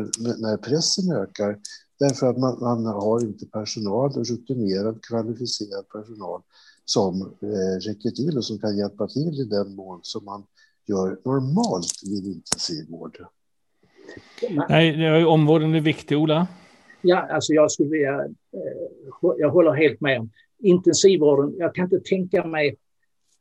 [0.41, 1.57] när pressen ökar
[1.99, 6.41] därför att man, man har inte personal, rutinerad, kvalificerad personal
[6.85, 10.43] som eh, räcker till och som kan hjälpa till i den mån som man
[10.87, 13.17] gör normalt vid intensivvård.
[14.69, 16.47] Nej, omvårdnaden är viktig, Ola.
[17.01, 18.19] Ja, alltså jag skulle vilja...
[18.23, 21.55] Eh, jag håller helt med om intensivvården.
[21.57, 22.75] Jag kan inte tänka mig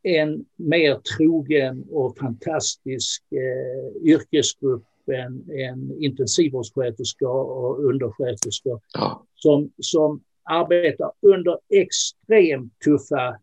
[0.03, 9.26] en mer trogen och fantastisk eh, yrkesgrupp än, än intensivvårdssköterskor och undersköterskor ja.
[9.34, 13.38] som, som arbetar under extremt tuffa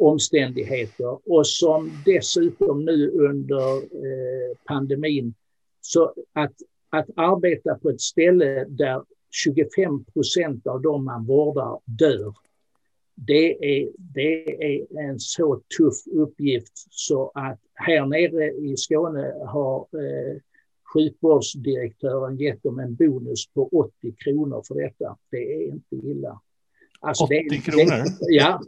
[0.00, 5.34] omständigheter och som dessutom nu under eh, pandemin
[5.80, 6.52] så att
[6.92, 12.34] att arbeta på ett ställe där 25 procent av de man vårdar dör.
[13.26, 19.78] Det är, det är en så tuff uppgift så att här nere i Skåne har
[19.80, 20.40] eh,
[20.94, 25.16] sjukvårdsdirektören gett dem en bonus på 80 kronor för detta.
[25.30, 26.40] Det är inte illa.
[27.00, 28.04] Alltså 80 det, kronor?
[28.04, 28.60] Det, ja,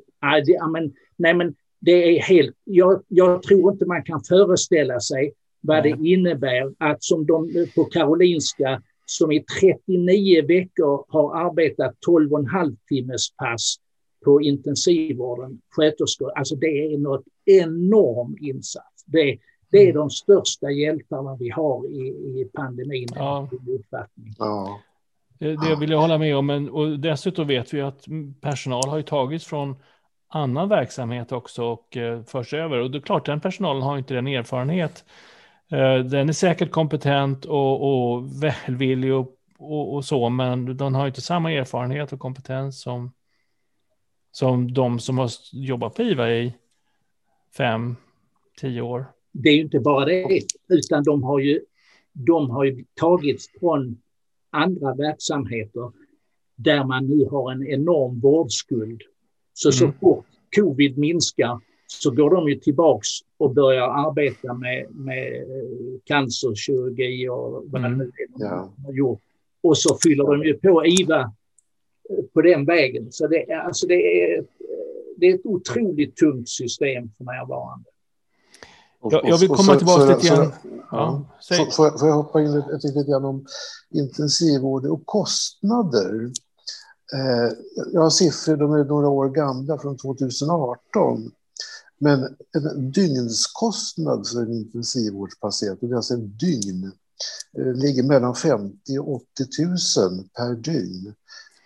[0.47, 5.33] det, men, nej men det är helt, jag, jag tror inte man kan föreställa sig
[5.61, 12.77] vad det innebär att som de på Karolinska som i 39 veckor har arbetat 12,5
[12.89, 13.77] timmes pass
[14.25, 19.05] på intensivvården, sköterskor, alltså det är något enorm insats.
[19.07, 19.39] Det,
[19.71, 22.09] det är de största hjältarna vi har i,
[22.41, 23.09] i pandemin.
[23.15, 23.49] Ja.
[24.39, 24.81] Ja.
[25.39, 28.05] Det vill jag hålla med om, men och dessutom vet vi att
[28.41, 29.77] personal har ju tagits från
[30.29, 32.79] annan verksamhet också och eh, förs över.
[32.79, 35.05] Och det är klart, den personalen har inte den erfarenhet.
[35.71, 41.07] Eh, den är säkert kompetent och, och välvillig och, och, och, så, men de har
[41.07, 43.13] inte samma erfarenhet och kompetens som,
[44.35, 46.55] som de som har jobbat på IVA i
[47.57, 47.97] fem,
[48.61, 49.07] tio år.
[49.33, 51.61] Det är ju inte bara det, utan de har ju,
[52.13, 53.99] de har ju tagits från
[54.51, 55.93] andra verksamheter
[56.57, 59.03] där man nu har en enorm vårdskuld.
[59.53, 59.73] Så mm.
[59.73, 60.27] så fort
[60.57, 67.65] covid minskar så går de ju tillbaks och börjar arbeta med, med eh, cancerkirurgi och
[67.67, 67.99] vad mm.
[67.99, 69.21] det nu är de har gjort.
[69.63, 71.33] Och så fyller de ju på IVA
[72.35, 73.13] på den vägen.
[73.13, 74.45] Så det, alltså det, är,
[75.17, 77.85] det är ett otroligt tungt system för närvarande.
[79.11, 80.53] Jag, jag vill komma tillbaka igen.
[80.91, 81.67] Ja, ja.
[81.73, 83.47] Får, får jag hoppa in lite, lite grann om
[83.91, 86.31] intensivvård och kostnader?
[87.15, 87.53] Eh,
[87.93, 91.31] jag har siffror, de är några år gamla, från 2018.
[91.99, 96.93] Men en dygnskostnad för en intensivvårdspatient, det är alltså en dygn,
[97.59, 99.23] eh, ligger mellan 50 och 80
[99.99, 101.15] 000 per dygn.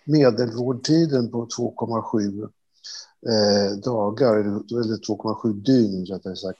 [0.09, 2.43] Medelvårdtiden på 2,7
[3.27, 6.59] eh, dagar, eller 2,7 dygn rättare sagt.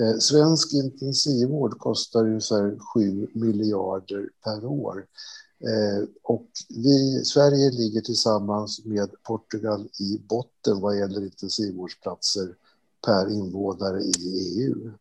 [0.00, 5.06] Eh, svensk intensivvård kostar ungefär 7 miljarder per år.
[5.60, 12.54] Eh, och vi, Sverige ligger tillsammans med Portugal i botten vad gäller intensivvårdsplatser
[13.06, 14.12] per invånare i
[14.58, 14.92] EU.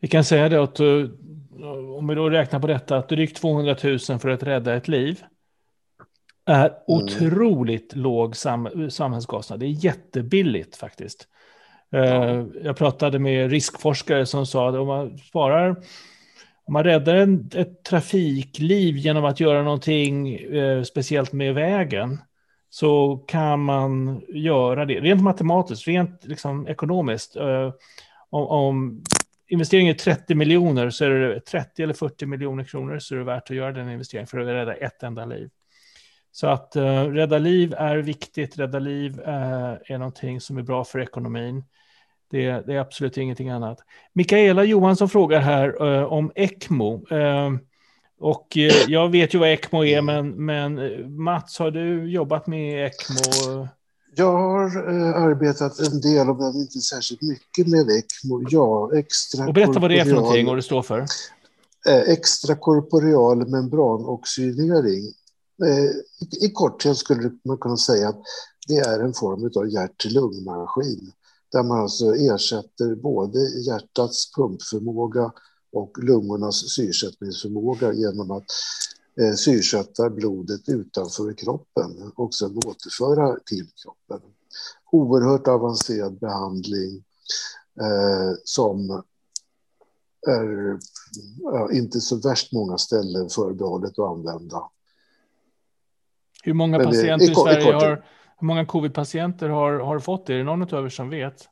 [0.00, 0.86] Vi kan säga det att eh,
[1.98, 5.22] om vi då räknar på detta att drygt 200 000 för att rädda ett liv
[6.48, 6.74] är mm.
[6.86, 9.60] otroligt låg sam samhällskostnad.
[9.60, 11.28] Det är jättebilligt faktiskt.
[11.90, 11.98] Ja.
[11.98, 15.76] Eh, jag pratade med riskforskare som sa att om man sparar
[16.68, 22.18] om man räddar en, ett trafikliv genom att göra någonting eh, speciellt med vägen
[22.70, 27.36] så kan man göra det rent matematiskt, rent liksom, ekonomiskt.
[27.36, 27.72] Eh,
[28.30, 29.02] om, om
[29.48, 33.24] investeringen är 30 miljoner så är det 30 eller 40 miljoner kronor så är det
[33.24, 35.50] värt att göra den investeringen för att rädda ett enda liv.
[36.32, 40.84] Så att uh, rädda liv är viktigt, rädda liv uh, är någonting som är bra
[40.84, 41.64] för ekonomin.
[42.30, 43.78] Det, det, är absolut ingenting annat.
[44.12, 47.06] Mikaela Johansson frågar här uh, om ECMO.
[47.12, 47.58] Uh,
[48.20, 50.74] och uh, jag vet ju vad ECMO är, men, men
[51.22, 53.68] Mats, har du jobbat med ECMO?
[54.16, 54.78] Jag har
[55.30, 58.42] arbetat en del, men inte särskilt mycket med ECMO.
[58.50, 61.06] Ja, extra och berätta vad det är för någonting och vad det står för.
[62.06, 65.12] Extrakorporeal membranoxidering.
[65.64, 65.90] Eh,
[66.20, 68.22] I, I korthet skulle man kunna säga att
[68.68, 71.12] det är en form av hjärt-lungmaskin
[71.52, 75.32] där man alltså ersätter både hjärtats pumpförmåga
[75.72, 78.44] och lungornas syrsättningsförmåga genom att
[79.20, 84.30] eh, syrsätta blodet utanför kroppen och sen återföra till kroppen.
[84.92, 87.04] Oerhört avancerad behandling
[87.80, 89.02] eh, som
[90.26, 90.78] är
[91.42, 94.62] ja, inte så värst många ställen förbehållet att använda.
[96.44, 98.02] Hur många patienter i, i, i Sverige har
[98.40, 100.34] hur många covid-patienter har, har fått det?
[100.34, 101.48] Är det någon av er som vet?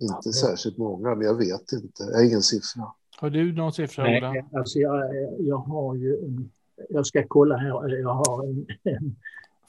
[0.00, 2.02] Inte särskilt många, men jag vet inte.
[2.02, 2.92] Jag har ingen siffra.
[3.16, 4.04] Har du någon siffra?
[4.04, 5.02] Nej, alltså jag,
[5.38, 6.18] jag har ju...
[6.88, 7.98] Jag ska kolla här.
[7.98, 9.16] Jag har en, en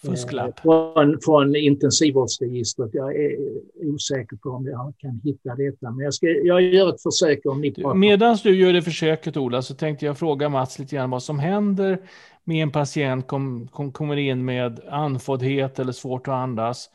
[0.02, 0.60] Fusklapp.
[0.60, 2.90] Från, från intensivvårdsregistret.
[2.94, 3.38] Jag är
[3.76, 5.92] osäker på om jag kan hitta detta.
[5.92, 8.00] Men jag, ska, jag gör ett försök om.
[8.00, 11.40] Medan du gör det försöket, Ola, så tänkte jag fråga Mats lite grann vad som
[11.40, 12.00] händer
[12.44, 16.90] med en patient som kom, kommer in med andfåddhet eller svårt att andas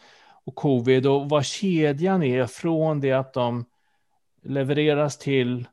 [0.45, 3.65] och covid och vad kedjan är från det att de
[4.45, 5.67] levereras till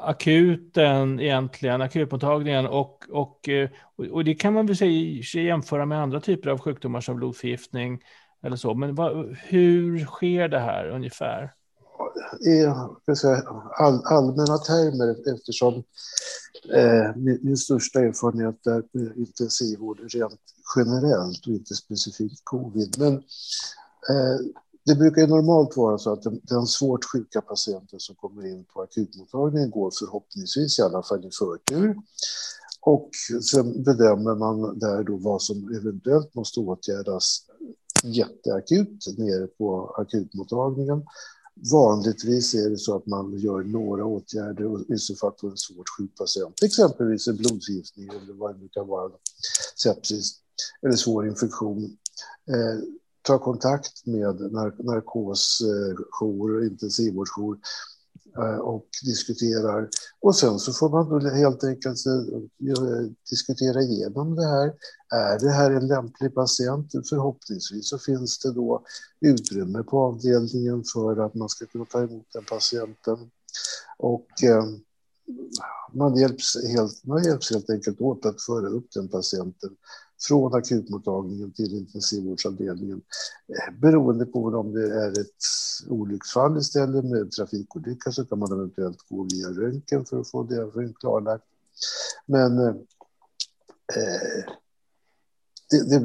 [0.00, 3.70] akuten egentligen, akutmottagningen och, och, eh,
[4.10, 8.00] och det kan man väl säga jämföra med andra typer av sjukdomar som blodförgiftning
[8.42, 8.74] eller så.
[8.74, 11.52] Men vad, hur sker det här ungefär?
[12.46, 12.66] I
[13.78, 15.74] all, allmänna termer eftersom
[16.74, 20.40] eh, min, min, största erfarenhet är intensivvård rent
[20.76, 22.96] generellt och inte specifikt covid.
[22.98, 23.14] Men
[24.10, 24.40] eh,
[24.90, 28.64] det brukar ju normalt vara så att den, den svårt sjuka patienten som kommer in
[28.64, 31.96] på akutmottagningen går förhoppningsvis i alla fall i förtur.
[32.80, 33.10] Och
[33.50, 37.42] sen bedömer man där då vad som eventuellt måste åtgärdas
[38.02, 41.04] jätteakut nere på akutmottagningen.
[41.72, 45.56] Vanligtvis är det så att man gör några åtgärder och i så fall på en
[45.56, 49.10] svårt sjuk patient, exempelvis en blodförgiftning eller vad det nu kan vara,
[49.82, 50.32] sepsis
[50.82, 51.96] eller svår infektion.
[52.48, 52.80] Eh,
[53.22, 54.52] Ta kontakt med
[54.84, 57.58] narkosjour, intensivvårdsjour
[58.38, 59.88] eh, och diskuterar.
[60.20, 62.12] Och sen så får man helt enkelt eh,
[63.30, 64.74] diskutera igenom det här.
[65.14, 66.92] Är det här en lämplig patient?
[67.08, 68.84] Förhoppningsvis så finns det då
[69.20, 73.30] utrymme på avdelningen för att man ska kunna ta emot den patienten.
[73.98, 74.64] Och eh,
[75.92, 79.70] man hjälps, helt, man hjälps helt enkelt åt att föra upp den patienten
[80.28, 83.02] från akutmottagningen till intensivvårdsavdelningen.
[83.48, 85.44] Eh, beroende på om det är ett
[85.88, 90.92] olycksfall istället med trafikolycka så kan man eventuellt gå via röntgen för att få det
[91.00, 91.44] klarlagt.
[92.26, 92.74] Men eh,
[95.70, 96.00] det, det,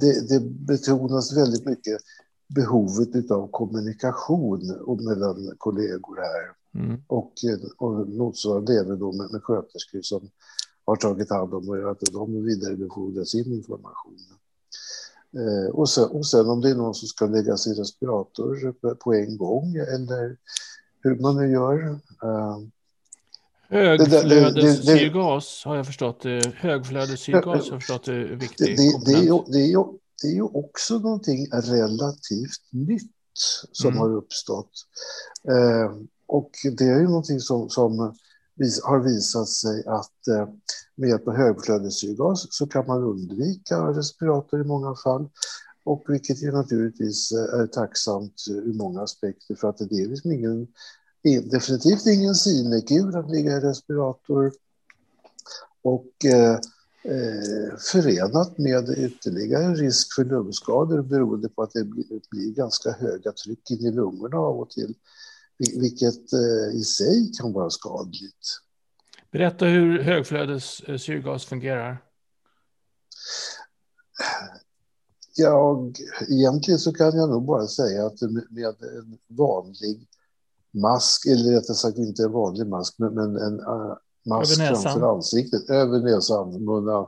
[0.00, 2.00] det, det betonas väldigt mycket
[2.54, 4.60] behovet av kommunikation
[5.00, 6.60] mellan kollegor här.
[6.84, 7.02] Mm.
[7.06, 7.32] Och,
[7.76, 10.30] och motsvarande även då med, med sköterskor som
[10.90, 14.16] har tagit hand om och att de vidarebefordrar sin information.
[15.36, 19.14] Eh, och, sen, och sen om det är någon som ska läggas i respirator på
[19.14, 20.36] en gång eller
[21.02, 22.00] hur man nu gör.
[22.22, 22.58] Eh,
[23.68, 26.24] Högflödessyrgas har jag förstått.
[26.54, 28.76] Högflödessyrgas har jag förstått är viktig.
[28.76, 29.84] Det, det, är ju, det, är ju,
[30.22, 33.12] det är ju också någonting relativt nytt
[33.72, 33.98] som mm.
[33.98, 34.72] har uppstått.
[35.48, 35.92] Eh,
[36.26, 38.14] och det är ju någonting som, som
[38.84, 40.48] har visat sig att eh,
[40.94, 45.28] med hjälp av högflödessyrgas så kan man undvika respirator i många fall.
[45.84, 50.08] Och vilket ju naturligtvis eh, är tacksamt eh, ur många aspekter för att det är
[50.08, 50.66] liksom ingen,
[51.50, 54.52] definitivt ingen sinekur att ligga i respirator.
[55.82, 56.58] Och eh,
[57.04, 63.32] eh, förenat med ytterligare risk för lungskador beroende på att det blir, blir ganska höga
[63.32, 64.94] tryck in i lungorna av och till
[65.80, 68.60] vilket eh, i sig kan vara skadligt.
[69.30, 72.04] Berätta hur högflödessyrgas fungerar.
[75.36, 75.96] Jag,
[76.28, 80.08] egentligen så kan jag nog bara säga att med en vanlig
[80.70, 83.96] mask, eller rättare sagt inte en vanlig mask, men en uh,
[84.26, 87.06] mask framför ansiktet, över näsan, munnen,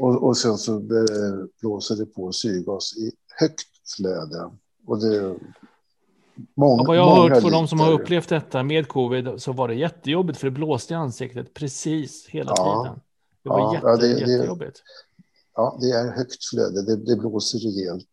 [0.00, 0.80] och, och sen så
[1.60, 4.50] blåser det på syrgas i högt flöde.
[4.86, 5.36] Och det
[6.54, 9.52] Många, ja, vad jag har hört från de som har upplevt detta med covid så
[9.52, 13.00] var det jättejobbigt för det blåste i ansiktet precis hela ja, tiden.
[13.42, 14.82] Det var ja, jätte, ja, det, jättejobbigt.
[15.54, 16.82] ja, det är högt flöde.
[16.82, 18.10] Det, det blåser rejält.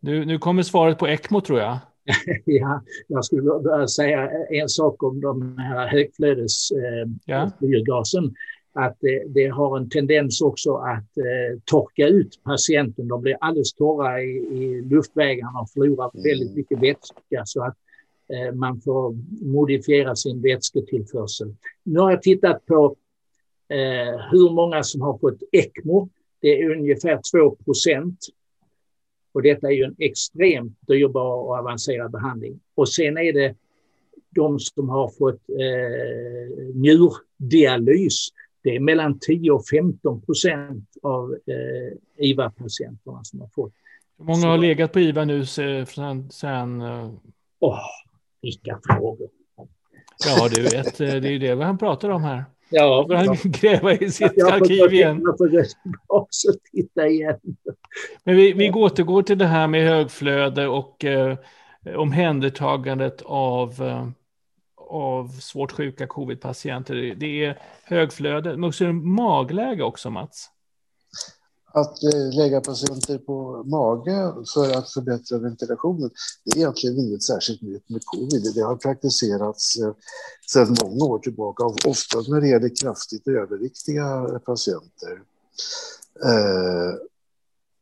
[0.00, 1.78] Nu, nu kommer svaret på ECMO tror jag.
[2.44, 8.24] ja, jag skulle börja säga en sak om de här högflödesbiogasen.
[8.24, 8.34] Eh, ja
[8.74, 13.08] att det, det, har en tendens också att eh, torka ut patienten.
[13.08, 16.24] De blir alldeles torra i, i luftvägarna och förlorar mm.
[16.24, 17.76] väldigt mycket vätska så att
[18.28, 21.54] eh, man får modifiera sin vätsketillförsel.
[21.82, 22.96] Nu har jag tittat på
[23.68, 26.08] eh, hur många som har fått ECMO.
[26.40, 28.18] Det är ungefär 2 procent.
[29.32, 32.60] Och detta är ju en extremt dyrbar och avancerad behandling.
[32.74, 33.54] Och sen är det
[34.30, 38.28] de som har fått eh, njurdialys
[38.64, 43.72] det är mellan 10 och 15 procent av eh, IVA-patienterna som har fått.
[44.18, 46.30] Hur många har legat på IVA nu sen?
[46.30, 47.10] sen uh...
[47.60, 47.78] oh,
[48.42, 49.28] vilka frågor.
[50.26, 52.44] Ja, du vet, eh, det är ju det han pratar om här.
[52.70, 55.22] Ja, får han gräva i sitt jag arkiv igen.
[56.06, 57.38] också titta igen.
[58.24, 61.38] Men vi, vi återgår till det här med högflöde och eh,
[61.96, 64.08] omhändertagandet av eh,
[64.88, 66.94] av svårt sjuka covidpatienter.
[66.94, 70.50] Det är högflöde, men också magläge också, Mats.
[71.76, 76.10] Att eh, lägga patienter på mage för att förbättra ventilationen,
[76.44, 78.54] det är egentligen inget särskilt nytt med covid.
[78.54, 79.92] Det har praktiserats eh,
[80.46, 85.22] sedan många år tillbaka, ofta när det gäller kraftigt överviktiga patienter.
[86.24, 86.94] Eh,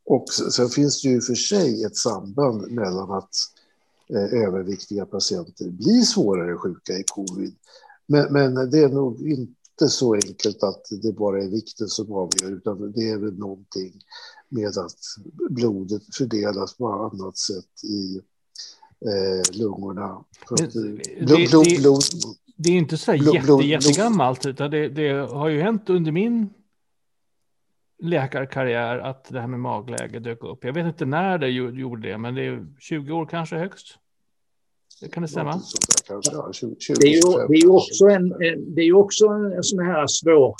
[0.05, 3.35] och sen finns det ju för sig ett samband mellan att
[4.09, 7.55] överviktiga patienter blir svårare sjuka i covid.
[8.07, 12.51] Men, men, det är nog inte så enkelt att det bara är vikten som avgör,
[12.51, 13.93] utan det är väl någonting
[14.49, 14.99] med att
[15.49, 18.21] blodet fördelas på annat sätt i
[19.05, 20.23] eh, lungorna.
[20.57, 20.73] Det,
[21.25, 22.03] blod, blod, blod.
[22.57, 26.49] det är inte så här jätte, jättegammalt, utan det, det har ju hänt under min
[27.99, 30.63] läkarkarriär att det här med magläge dök upp.
[30.63, 33.97] Jag vet inte när det gjo- gjorde det, men det är 20 år kanske högst.
[35.01, 35.43] Det kan det stämma?
[35.49, 38.29] Någonting sånt där kanske, ja, 20, 20, Det är ju, 25 det är också en,
[38.75, 40.55] det är ju också en, sån här svår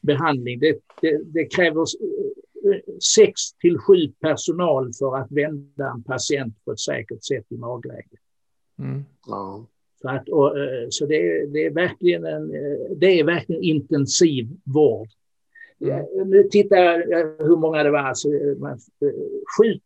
[0.00, 0.58] behandling.
[0.60, 1.84] Det, det, det kräver
[3.16, 8.16] sex till sju personal för att vända en patient på ett säkert sätt i magläge.
[8.78, 9.04] Mm.
[9.26, 9.66] Ja.
[10.02, 13.62] Så, att, och, eh, så det, är- det, är verkligen en, eh, det är verkligen
[13.62, 15.08] intensiv vård.
[15.78, 17.98] Ja, nu tittar jag eh, hur många det var.
[17.98, 19.08] Alltså, eh, man, eh,
[19.58, 19.80] sju-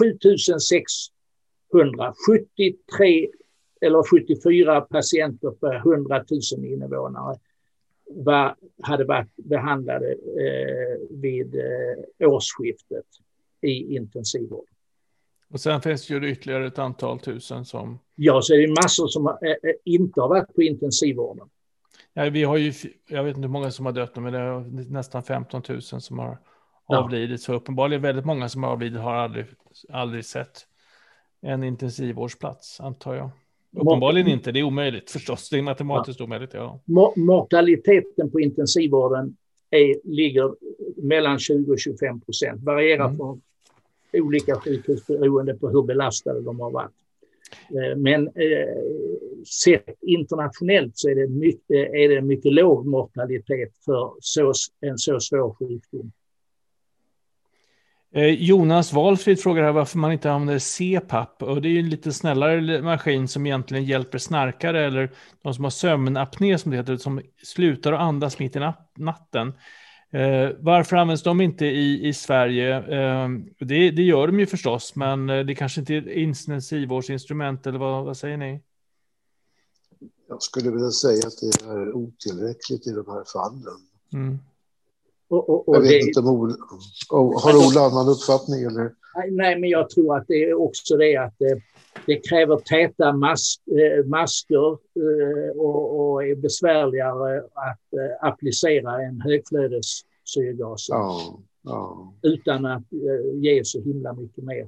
[0.00, 3.28] 7600, 73
[3.80, 6.24] eller 74 patienter per 100
[6.56, 7.38] 000 invånare
[8.06, 13.06] var, hade varit behandlade eh, vid eh, årsskiftet
[13.60, 14.66] i intensivvård.
[15.50, 17.98] Och sen finns det ju ytterligare ett antal tusen som...
[18.14, 21.48] Ja, så är det massor som eh, eh, inte har varit på intensivvården.
[22.14, 22.72] Ja, vi har ju,
[23.08, 24.60] jag vet inte hur många som har dött, men det är
[24.92, 26.38] nästan 15 000 som har
[26.88, 26.98] Ja.
[26.98, 27.40] avlidit.
[27.42, 29.46] Så uppenbarligen väldigt många som har avlidit har aldrig,
[29.88, 30.66] aldrig sett
[31.40, 33.30] en intensivvårdsplats, antar jag.
[33.76, 35.50] Uppenbarligen inte, det är omöjligt förstås.
[35.50, 36.80] Det är matematiskt omöjligt, ja.
[36.84, 39.36] Mo- Mortaliteten på intensivvården
[39.70, 40.54] är, ligger
[40.96, 42.62] mellan 20 och 25 procent.
[42.62, 43.16] Varierar Mm.
[43.16, 43.40] från
[44.12, 46.92] olika sjukhus beroende på hur belastade de har varit.
[47.68, 48.74] Eh, men eh,
[49.64, 55.20] sett internationellt så är det mycket, är det mycket låg mortalitet för så, en så
[55.20, 56.12] svår sjukdom.
[58.14, 61.42] Eh, Jonas Walfrid frågar här varför man inte använder CPAP.
[61.42, 65.10] Och det är ju en lite snällare maskin som egentligen hjälper snarkare eller
[65.42, 68.60] de som har sömnapné som det heter, som slutar att andas mitt i
[68.98, 69.52] natten.
[70.14, 72.76] Eh, varför används de inte i, i Sverige?
[72.76, 77.66] Eh, det, det gör de ju förstås, men eh, det kanske inte är ett intensivvårdsinstrument,
[77.66, 78.60] eller vad, vad säger ni?
[80.28, 83.80] Jag skulle vilja säga att det är otillräckligt i de här fallen.
[84.12, 84.38] Mm.
[85.28, 86.56] Och, och, och Jag vet det, inte om Ola,
[87.10, 88.94] har Ola annan uppfattning eller?
[89.16, 91.34] Nej, Nej, men jag tror att det är också det att
[92.06, 99.20] det, kräver täta mask, eh, masker eh, och, och är besvärligare att eh, applicera än
[99.20, 102.14] högflödessyrgas Ja, ja.
[102.22, 102.82] utan att
[103.34, 104.66] ge så himla mycket mer.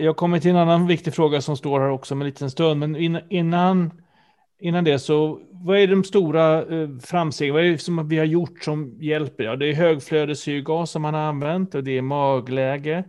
[0.00, 2.80] Jag kommer till en annan viktig fråga som står här också om en liten stund,
[2.80, 3.90] men in- innan,
[4.60, 6.64] innan det så, vad är de stora
[7.00, 7.54] framstegen?
[7.54, 9.44] Vad är det som vi har gjort som hjälper?
[9.44, 13.04] Ja, det är högflödessyrgas som man har använt och det är magläge.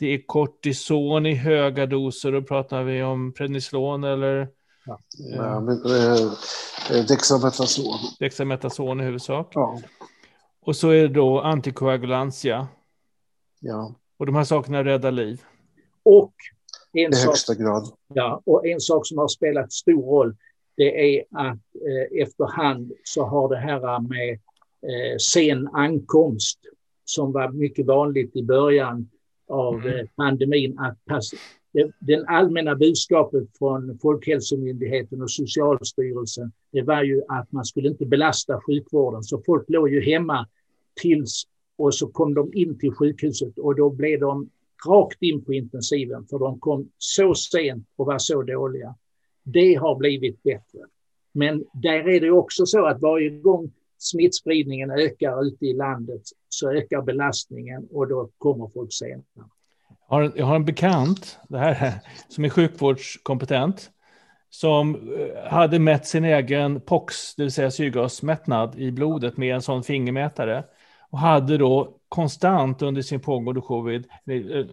[0.00, 4.48] Det är kortison i höga doser, då pratar vi om prednisolon eller
[5.36, 6.22] ja men, eh,
[6.98, 7.98] eh, Dexamethason.
[8.18, 9.52] dexamethason i huvudsak.
[9.54, 9.80] Ja,
[10.60, 12.68] Och så är det då antikoagulantia.
[13.60, 15.42] ja, Och de här sakerna räddar liv.
[16.02, 16.34] Och
[16.92, 17.92] en, i sak, högsta grad.
[18.14, 20.36] ja, och en sak som har spelat stor roll
[20.76, 24.32] det är att eh, efterhand så har det här med
[24.82, 26.58] eh, sen ankomst
[27.04, 29.10] som var mycket vanligt i början
[29.50, 29.98] av Mm.
[29.98, 30.78] eh, pandemin.
[30.78, 31.30] Att pass,
[31.72, 38.06] det, den allmänna budskapet från Folkhälsomyndigheten och Socialstyrelsen det var ju att man skulle inte
[38.06, 39.22] belasta sjukvården.
[39.22, 40.46] Så folk låg ju hemma
[41.00, 41.42] tills
[41.76, 44.50] och så kom de in till sjukhuset och då blev de
[44.88, 48.94] rakt in på intensiven för de kom så sent och var så dåliga.
[49.42, 50.78] Det har blivit bättre.
[51.32, 53.72] Men där är det också så att varje gång
[54.02, 59.22] smittspridningen ökar ute i landet så ökar belastningen och då kommer folk senare.
[60.08, 61.92] Jag har, jag har en bekant, det här,
[62.28, 63.90] som är sjukvårdskompetent,
[64.50, 69.62] som eh, hade mätt sin egen POX, det vill säga syrgasmättnad i blodet med en
[69.62, 70.64] sån fingermätare.
[71.10, 74.66] Och hade då konstant under sin pågående covid, eh,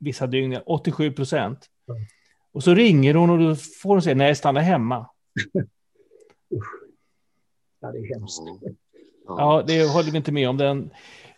[0.00, 1.66] vissa dygn, 87 procent.
[2.52, 5.06] Och så ringer hon och då får hon säga, nej, stanna hemma.
[7.82, 8.42] Ja, det är hemskt.
[9.26, 10.56] Ja, det håller vi inte med om.
[10.56, 10.90] Den.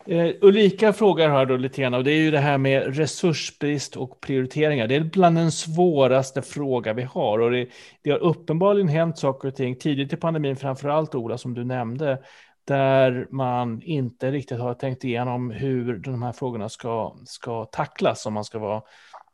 [0.06, 3.96] Eh, Ulrika frågar här då lite grann, och det är ju det här med resursbrist
[3.96, 4.86] och prioriteringar.
[4.86, 7.38] Det är bland den svåraste fråga vi har.
[7.38, 7.68] Och det,
[8.02, 11.64] det har uppenbarligen hänt saker och ting tidigt i pandemin, framför allt Ola, som du
[11.64, 12.22] nämnde,
[12.64, 18.34] där man inte riktigt har tänkt igenom hur de här frågorna ska, ska tacklas, om
[18.34, 18.82] man ska vara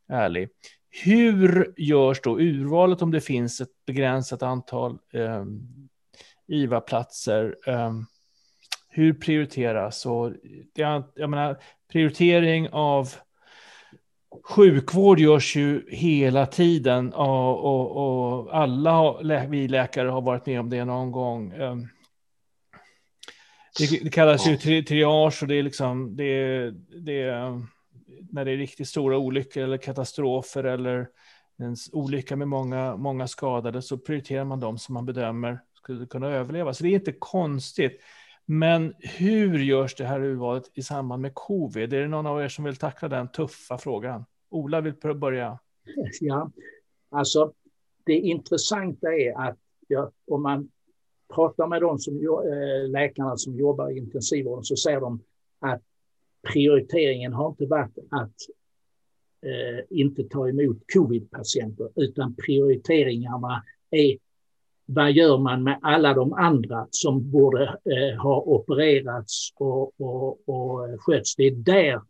[0.09, 0.49] ärlig.
[1.05, 5.45] Hur görs då urvalet om det finns ett begränsat antal eh,
[6.51, 7.57] IVA-platser?
[7.67, 8.07] Ehm,
[8.89, 10.07] hur prioriteras?
[10.07, 10.33] Och
[10.75, 13.15] jag, jag menar, prioritering av
[14.43, 20.71] sjukvård görs ju hela tiden och, och, och alla vi läkare har varit med om
[20.71, 21.53] det någon gång.
[21.53, 21.89] Ehm,
[23.79, 26.71] det, det kallas ju tri, triage och det är liksom det,
[27.05, 27.33] det,
[28.33, 31.09] när det är riktigt stora olyckor eller katastrofer eller
[31.59, 36.29] en olycka med många, många skadade så prioriterar man de som man bedömer skulle kunna
[36.29, 36.75] överleva.
[36.75, 38.01] Så det är inte konstigt.
[38.47, 41.93] Men hur görs det här urvalet i samband med covid?
[41.93, 44.25] Är det någon av er som vill tackla den tuffa frågan?
[44.49, 45.59] Ola vill börja.
[46.21, 46.51] Ja,
[47.11, 47.53] alltså
[48.05, 49.59] det intressanta är att
[49.89, 50.71] ja, om man
[51.35, 55.23] pratar med de som, eh, läkarna som jobbar i intensivvården så säger de
[55.59, 55.83] att
[56.53, 58.35] prioriteringen har inte varit att
[59.47, 64.19] eh, inte ta emot covid-patienter utan prioriteringarna är
[64.95, 71.01] vad gör man med alla de andra som borde eh, ha opererats och, och, och
[71.01, 71.37] skötts?
[71.37, 72.01] Det är där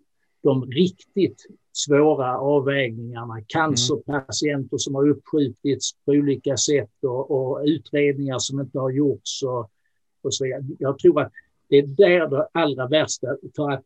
[0.43, 8.61] de riktigt svåra avvägningarna, cancerpatienter som har uppskjutits på olika sätt och, och utredningar som
[8.61, 9.71] inte har gjorts och,
[10.23, 10.63] och så vidare.
[10.79, 11.33] Jag tror att
[11.69, 13.27] det är där det allra värsta,
[13.57, 13.85] för att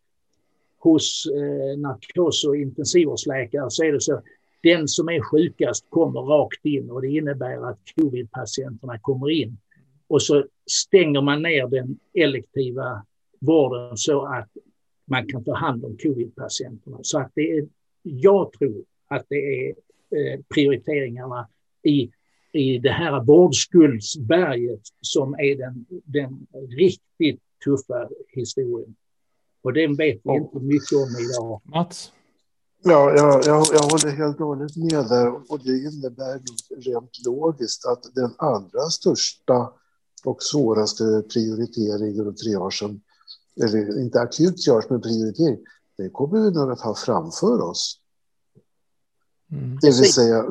[0.79, 4.23] hos eh, narkos och intensivvårdsläkare så är det så
[4.65, 9.59] den som är sjukast kommer rakt in och det innebär att covid-patienterna kommer in.
[10.09, 13.07] Och så stänger man ner den elektiva
[13.41, 14.49] vården så att
[15.05, 16.99] man kan ta hand om covid-patienterna.
[17.03, 17.69] Så att det är,
[18.03, 19.69] jag tror att det är
[20.11, 21.49] eh, prioriteringarna
[21.83, 22.11] i,
[22.53, 28.97] i det här vårdskuldsberget som är den, den riktigt tuffa historien.
[29.63, 31.61] Och den vet vi inte mycket om idag.
[31.65, 32.13] Mats?
[32.87, 35.53] Ja, jag, jag, jag håller helt och hållet med där.
[35.53, 36.43] Och det innebär
[36.77, 39.73] rent logiskt att den allra största
[40.25, 43.01] och svåraste prioriteringen och triagen,
[43.63, 45.59] eller inte akut triage, men prioritering,
[45.97, 48.01] det kommer vi nog att ha framför oss.
[49.53, 49.79] Mm.
[49.83, 50.51] Det vill säga,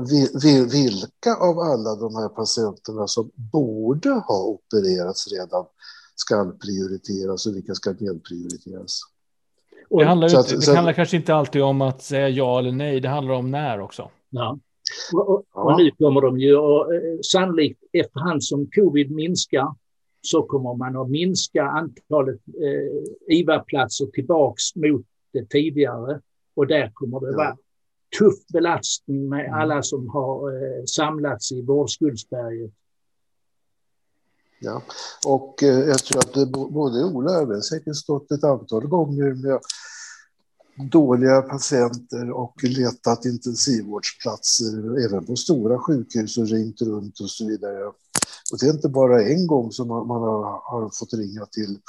[0.65, 5.65] vilka av alla de här patienterna som borde ha opererats redan
[6.15, 8.99] ska prioriteras och vilka ska nedprioriteras.
[9.89, 12.71] Det handlar, ju, att, det så, handlar kanske inte alltid om att säga ja eller
[12.71, 14.09] nej, det handlar om när också.
[14.29, 14.59] Ja.
[15.13, 19.75] Och, och, och nu kommer de ju, och, eh, sannolikt efterhand som covid minskar,
[20.21, 26.19] så kommer man att minska antalet eh, IVA-platser tillbaks mot det tidigare.
[26.55, 27.37] Och där kommer det ja.
[27.37, 27.57] vara
[28.19, 29.53] tuff belastning med mm.
[29.53, 32.71] alla som har eh, samlats i vårdskuldsberget.
[34.63, 34.81] Ja,
[35.25, 39.33] och eh, jag tror att både Ola och jag har säkert stått ett antal gånger
[39.33, 39.59] med
[40.91, 47.85] dåliga patienter och letat intensivvårdsplatser även på stora sjukhus och ringt runt och så vidare.
[48.51, 51.79] Och det är inte bara en gång som man, man har, har, fått ringa till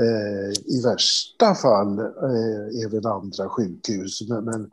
[0.00, 4.28] eh, i värsta fall eh, även andra sjukhus.
[4.28, 4.70] Men, men,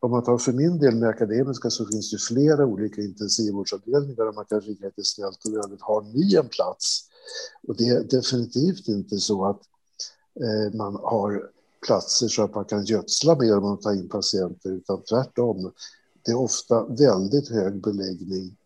[0.00, 4.32] om man tar för min del med akademiska så finns det flera olika intensivvårdsavdelningar där
[4.32, 5.82] man kan ringa till snällt och vänligt.
[5.82, 7.04] Har ni en plats?
[7.68, 9.60] Och det är definitivt inte så att
[10.40, 11.50] eh, man har
[11.86, 15.72] platser så att man kan gödsla mer om man tar in patienter, utan tvärtom.
[16.24, 18.56] Det är ofta väldigt hög beläggning.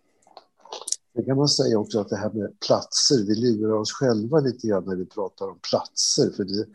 [1.14, 4.66] Det kan man säga också att det här med platser, vi lurar oss själva lite
[4.66, 6.66] grann när vi pratar om platser, för det,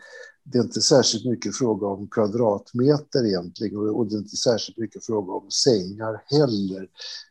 [0.52, 5.06] det är inte särskilt mycket fråga om kvadratmeter egentligen och det är inte särskilt mycket
[5.06, 6.88] fråga om sängar heller,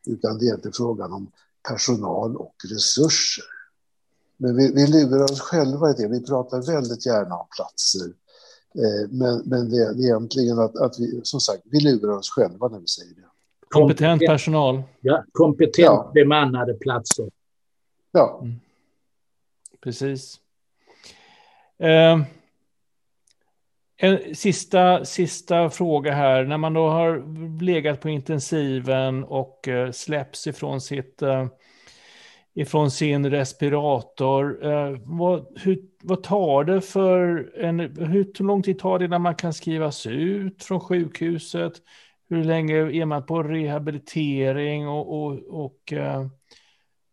[0.06, 1.30] utan det är inte frågan om
[1.68, 3.44] personal och resurser.
[4.36, 6.08] Men vi, vi lurar oss själva i det.
[6.08, 8.06] Vi pratar väldigt gärna om platser.
[8.74, 12.68] Eh, men, men det är egentligen att, att vi, som sagt, vi lurar oss själva
[12.68, 13.22] när vi säger det.
[13.68, 14.82] Kompetent personal.
[15.00, 16.10] Ja, kompetent ja.
[16.14, 17.30] bemannade platser.
[18.12, 18.40] Ja.
[18.42, 18.54] Mm.
[19.80, 20.40] Precis.
[21.78, 22.20] Eh,
[23.96, 26.44] en sista, sista fråga här.
[26.44, 27.24] När man då har
[27.62, 31.46] legat på intensiven och eh, släpps ifrån sitt eh,
[32.54, 34.66] ifrån sin respirator.
[34.66, 39.34] Eh, vad, hur, vad tar det för en, hur lång tid tar det innan man
[39.34, 41.72] kan skrivas ut från sjukhuset?
[42.28, 45.32] Hur länge är man på rehabilitering och, och,
[45.64, 45.92] och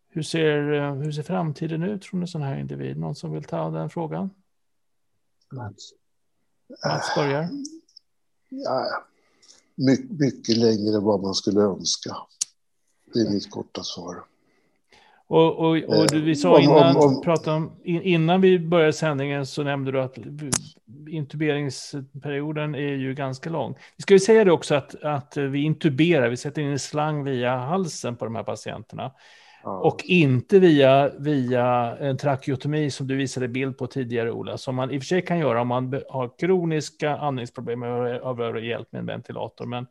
[0.10, 2.98] hur, ser, hur ser framtiden ut från en sån här individ?
[2.98, 4.30] Någon som vill ta den frågan?
[5.52, 5.94] Mats.
[6.86, 7.50] Mats börjar.
[8.50, 9.04] Ja,
[9.76, 12.16] mycket, mycket längre än vad man skulle önska.
[13.14, 14.24] Det är mitt korta svar.
[15.28, 19.64] Och, och, och du, vi sa innan, om, om, om, innan vi började sändningen så
[19.64, 20.18] nämnde du att
[21.10, 23.76] intuberingsperioden är ju ganska lång.
[23.98, 27.24] Vi ska ju säga det också att, att vi intuberar, vi sätter in en slang
[27.24, 29.12] via halsen på de här patienterna.
[29.64, 29.80] Ja.
[29.80, 34.92] Och inte via, via en trakeotomi som du visade bild på tidigare, Ola, som man
[34.92, 39.00] i och för sig kan göra om man har kroniska andningsproblem och behöver hjälp med
[39.00, 39.66] en ventilator.
[39.66, 39.88] Men,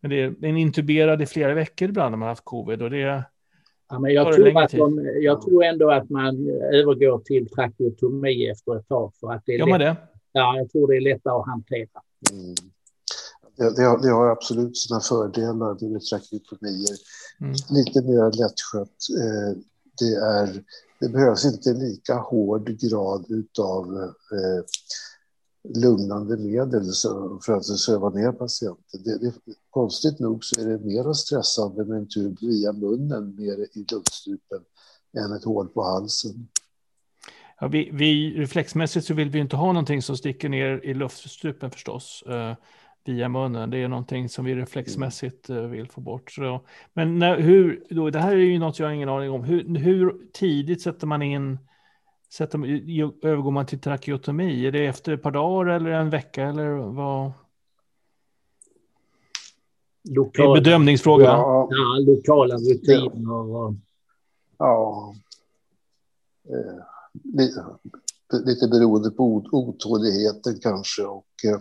[0.00, 2.82] men det är en intuberad i flera veckor ibland när man har haft covid.
[2.82, 3.24] Och det,
[3.90, 8.76] Ja, men jag, tror att de, jag tror ändå att man övergår till trakeotomi efter
[8.76, 9.12] ett tag.
[9.20, 9.96] För att det är Gör man det?
[10.32, 11.88] Ja, jag tror det är lättare att hantera.
[12.32, 12.54] Mm.
[13.68, 16.96] Det, har, det har absolut sina fördelar med trakeotomier.
[17.40, 17.54] Mm.
[17.70, 18.98] Lite mer lättskött.
[19.18, 19.58] Eh,
[19.98, 20.64] det, är,
[21.00, 23.24] det behövs inte lika hård grad
[23.58, 24.02] av
[24.32, 24.64] eh,
[25.74, 26.92] lugnande medel
[27.44, 29.02] för att söva ner patienten.
[29.04, 29.32] Det, det,
[29.70, 34.60] konstigt nog så är det mer stressande med en tub via munnen ner i luftstrupen
[35.18, 36.48] än ett hål på halsen.
[37.60, 41.70] Ja, vi, vi, reflexmässigt så vill vi inte ha någonting som sticker ner i luftstrupen
[41.70, 42.54] förstås, eh,
[43.04, 43.70] via munnen.
[43.70, 46.30] Det är någonting som vi reflexmässigt eh, vill få bort.
[46.30, 46.60] Så,
[46.92, 49.44] men när, hur, då, det här är ju något jag har ingen aning om.
[49.44, 51.58] Hur, hur tidigt sätter man in,
[52.32, 52.58] sätter,
[53.26, 54.66] övergår man till trakeotomi?
[54.66, 57.32] Är det efter ett par dagar eller en vecka eller vad?
[60.08, 61.24] Lokala, det är bedömningsfråga.
[61.24, 63.32] Ja, ja lokala rutiner.
[63.32, 63.74] Och...
[64.58, 65.14] Ja.
[66.48, 66.84] Eh
[68.32, 71.02] lite beroende på otåligheten kanske.
[71.02, 71.60] Och, eh,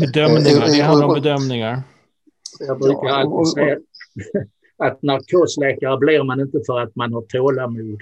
[0.00, 1.82] bedömningar, det handlar om bedömningar.
[2.58, 3.76] Jag brukar alltid säga
[4.78, 8.00] att narkosläkare blir man inte för att man har tålamod.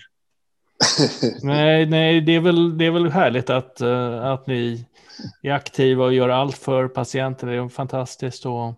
[1.42, 3.80] nej, nej det, är väl, det är väl härligt att,
[4.22, 4.86] att ni
[5.42, 7.46] är aktiva och gör allt för patienter.
[7.46, 8.46] Det är fantastiskt.
[8.46, 8.74] Och...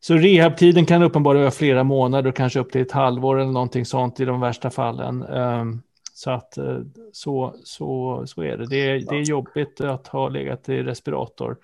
[0.00, 4.20] Så rehabtiden kan uppenbarligen vara flera månader, kanske upp till ett halvår eller någonting sånt
[4.20, 5.22] i de värsta fallen.
[5.22, 5.82] Um,
[6.18, 6.78] så att eh,
[7.12, 8.66] så, så, så är det.
[8.66, 11.56] Det är, det är jobbigt att ha legat i respirator.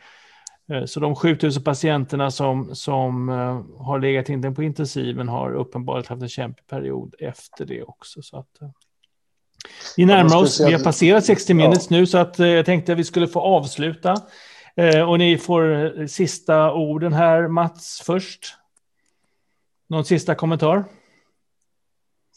[0.72, 6.08] Eh, så de 7000 patienterna som, som eh, har legat in på intensiven har uppenbarligen
[6.08, 8.22] haft en kämpig period efter det också.
[8.22, 8.48] Så att,
[9.96, 11.96] vi närmar oss, vi har passerat 60 minutes ja.
[11.96, 14.14] nu så att jag tänkte att vi skulle få avsluta.
[15.08, 18.56] Och ni får sista orden här, Mats först.
[19.88, 20.84] Någon sista kommentar?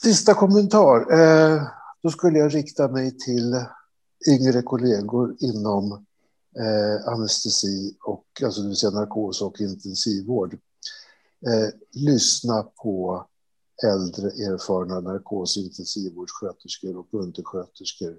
[0.02, 1.14] Sista kommentar.
[1.14, 1.62] Eh,
[2.08, 3.66] då skulle jag rikta mig till
[4.30, 5.92] yngre kollegor inom
[6.60, 10.54] eh, anestesi, och, alltså det vill säga narkos och intensivvård.
[11.48, 13.26] Eh, lyssna på
[13.86, 18.18] äldre erfarna narkos och intensivvårdssköterskor och undersköterskor.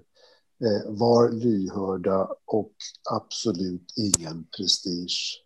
[0.65, 2.73] Eh, var lyhörda och
[3.11, 5.43] absolut ingen prestige.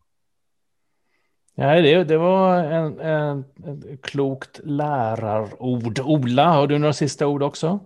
[1.55, 5.99] Nej, det, det var en, en, en klokt lärarord.
[5.99, 7.79] Ola, har du några sista ord också?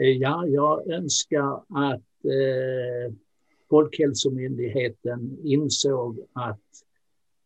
[0.00, 3.14] Eh, ja, jag önskar att eh,
[3.70, 6.60] Folkhälsomyndigheten insåg att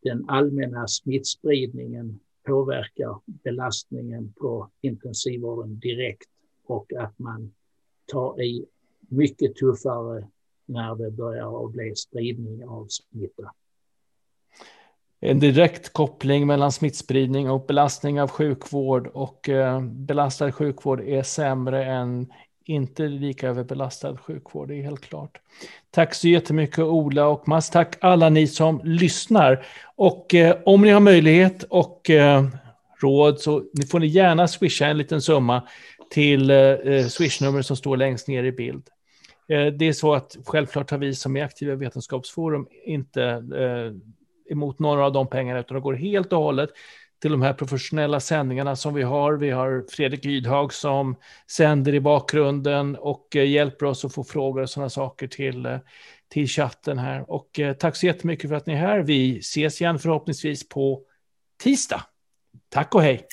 [0.02, 6.30] den allmänna smittspridningen påverkar belastningen på intensivvården direkt
[6.66, 7.54] och att man
[8.06, 8.66] tar i
[9.08, 10.28] mycket tuffare
[10.66, 13.52] när det börjar att bli spridning av smitta.
[15.24, 21.84] En direkt koppling mellan smittspridning och belastning av sjukvård och eh, belastad sjukvård är sämre
[21.84, 22.32] än
[22.64, 25.40] inte lika överbelastad sjukvård, det är helt klart.
[25.90, 27.70] Tack så jättemycket Ola och Mats.
[27.70, 29.66] Tack alla ni som lyssnar.
[29.96, 32.44] Och eh, om ni har möjlighet och eh,
[33.02, 35.62] råd så ni får ni gärna swisha en liten summa
[36.10, 38.88] till eh, eh swishnumret som står längst ner i bild.
[39.48, 44.12] Eh, det är så att självklart har vi som är aktiva i Vetenskapsforum inte eh,
[44.52, 46.70] emot några av de pengarna utan de går helt och hållet
[47.22, 49.32] till de här professionella sändningarna som vi har.
[49.32, 51.16] Vi har Fredrik Ydhag som
[51.50, 55.78] sänder i bakgrunden och eh, hjälper oss att få frågor och sådana saker till, eh,
[56.28, 57.30] till chatten här.
[57.30, 59.00] Och eh, tack så jättemycket för att ni är här.
[59.00, 61.02] Vi ses igen förhoppningsvis på
[61.62, 62.02] tisdag.
[62.68, 63.26] Tack och hej!